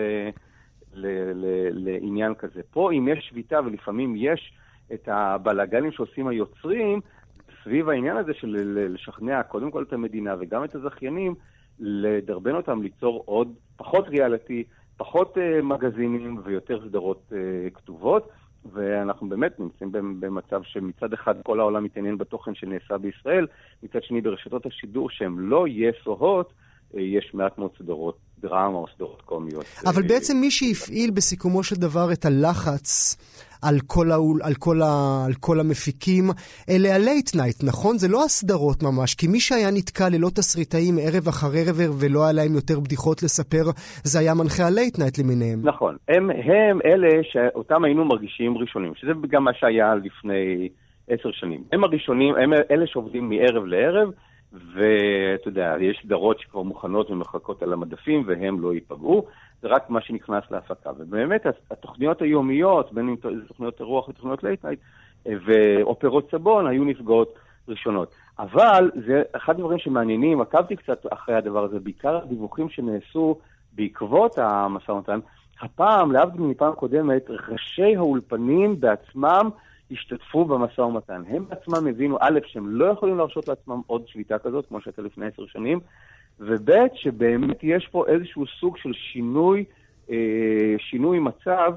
[0.95, 1.07] ל...
[1.35, 1.69] ל...
[1.73, 2.61] לעניין כזה.
[2.71, 4.53] פה, אם יש שביתה, ולפעמים יש
[4.95, 7.01] את הבלאגנים שעושים היוצרים,
[7.65, 8.57] סביב העניין הזה של
[8.95, 11.35] לשכנע קודם כל את המדינה וגם את הזכיינים,
[11.81, 14.65] לדרבן אותם ליצור עוד, פחות ריאליטי,
[14.97, 17.35] פחות uh, מגזינים ויותר סדרות uh,
[17.75, 18.29] כתובות.
[18.73, 23.47] ואנחנו באמת נמצאים במצב שמצד אחד כל העולם מתעניין בתוכן שנעשה בישראל,
[23.83, 26.43] מצד שני ברשתות השידור שהן לא yes או
[26.97, 29.65] אה, יש מעט מאוד סדרות דרמה או סדרות קומיות.
[29.87, 33.17] אבל אה, בעצם מי שהפעיל בסיכומו של דבר את הלחץ
[33.63, 36.25] על כל, האול, על כל, ה, על כל המפיקים,
[36.71, 37.99] אלה ה late night, נכון?
[37.99, 42.33] זה לא הסדרות ממש, כי מי שהיה נתקע ללא תסריטאים ערב אחרי ערב ולא היה
[42.33, 43.65] להם יותר בדיחות לספר,
[44.05, 45.61] זה היה מנחה ה late night למיניהם.
[45.63, 50.69] נכון, הם, הם אלה שאותם היינו מרגישים ראשונים, שזה גם מה שהיה לפני
[51.09, 51.63] עשר שנים.
[51.73, 54.11] הם הראשונים, הם אלה שעובדים מערב לערב.
[54.53, 59.27] ואתה יודע, יש סדרות שכבר מוכנות ומחכות על המדפים והם לא ייפגעו,
[59.63, 60.91] זה רק מה שנכנס להפקה.
[60.99, 64.79] ובאמת התוכניות היומיות, בין אם זה תוכניות אירוח ותוכניות late night,
[65.27, 67.35] ואופרות סבון היו נפגעות
[67.69, 68.15] ראשונות.
[68.39, 73.39] אבל זה אחד הדברים שמעניינים, עקבתי קצת אחרי הדבר הזה, בעיקר הדיווחים שנעשו
[73.73, 75.19] בעקבות המשא ומתן.
[75.61, 79.51] הפעם, להבדיל מפעם קודמת, ראשי האולפנים בעצמם
[79.91, 81.23] השתתפו במשא ומתן.
[81.29, 85.27] הם בעצמם הבינו, א', שהם לא יכולים להרשות לעצמם עוד שביתה כזאת, כמו שהייתה לפני
[85.27, 85.81] עשר שנים,
[86.41, 89.65] וב', שבאמת יש פה איזשהו סוג של שינוי,
[90.11, 91.73] אה, שינוי מצב,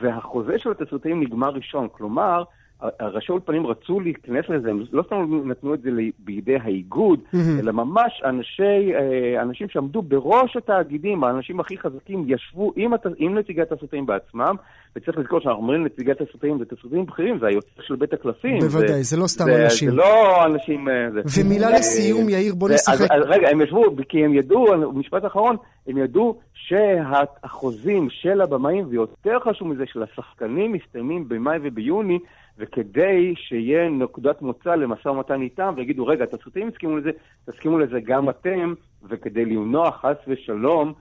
[0.00, 1.88] והחוזה של התסריטאים נגמר ראשון.
[1.92, 2.44] כלומר,
[2.82, 7.60] ראשי האולפנים רצו להיכנס לזה, הם לא סתם נתנו את זה בידי האיגוד, mm-hmm.
[7.60, 12.92] אלא ממש אנשי, אה, אנשים שעמדו בראש התאגידים, האנשים הכי חזקים, ישבו עם.
[13.16, 14.54] עם נציגי התסריטאים בעצמם,
[14.96, 18.58] וצריך לזכור שאנחנו אומרים נציגי התסריטאים, זה תסריטאים בכירים, זה היוצא של בית הקלפים.
[18.58, 19.90] בוודאי, זה, זה לא סתם זה, אנשים.
[19.90, 20.88] זה לא אנשים...
[20.88, 21.40] אה, זה.
[21.40, 22.94] ומילה לסיום, יאיר, בוא נשחק.
[22.94, 25.56] אז, אז רגע, הם ישבו, כי הם ידעו, משפט אחרון,
[25.86, 26.38] הם ידעו
[26.68, 32.18] שהחוזים של הבמאים, ויותר חשוב מזה, של השחקנים, מסתיימים במאי וביוני,
[32.58, 37.10] וכדי שיהיה נקודת מוצא למשא ומתן איתם, ויגידו, רגע, התסריטאים הסכימו לזה,
[37.44, 38.74] תסכימו לזה גם אתם,
[39.08, 40.92] וכדי למנוע חס ושלום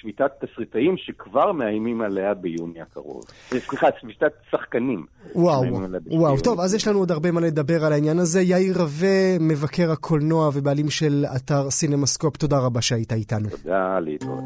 [0.00, 3.22] שביתת תסריטאים שכבר מאיימים עליה ביוני הקרוב.
[3.48, 5.06] סליחה, שביתת שחקנים.
[5.34, 5.62] וואו,
[6.06, 6.40] וואו.
[6.40, 8.40] טוב, אז יש לנו עוד הרבה מה לדבר על העניין הזה.
[8.40, 13.48] יאיר רווה, מבקר הקולנוע ובעלים של אתר סינמסקופ, תודה רבה שהיית איתנו.
[13.48, 14.44] תודה, להתראות.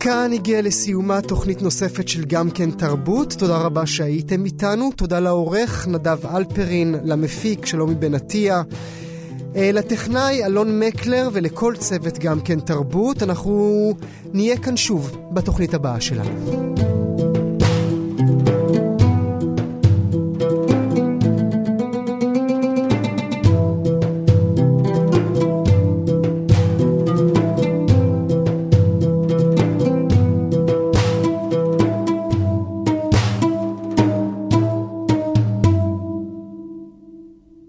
[0.00, 3.32] כאן הגיעה לסיומה תוכנית נוספת של גם כן תרבות.
[3.38, 4.90] תודה רבה שהייתם איתנו.
[4.96, 8.62] תודה לעורך נדב אלפרין, למפיק שלומי בן עטיה.
[9.56, 13.22] אה, לטכנאי אלון מקלר ולכל צוות גם כן תרבות.
[13.22, 13.94] אנחנו
[14.32, 16.99] נהיה כאן שוב בתוכנית הבאה שלנו.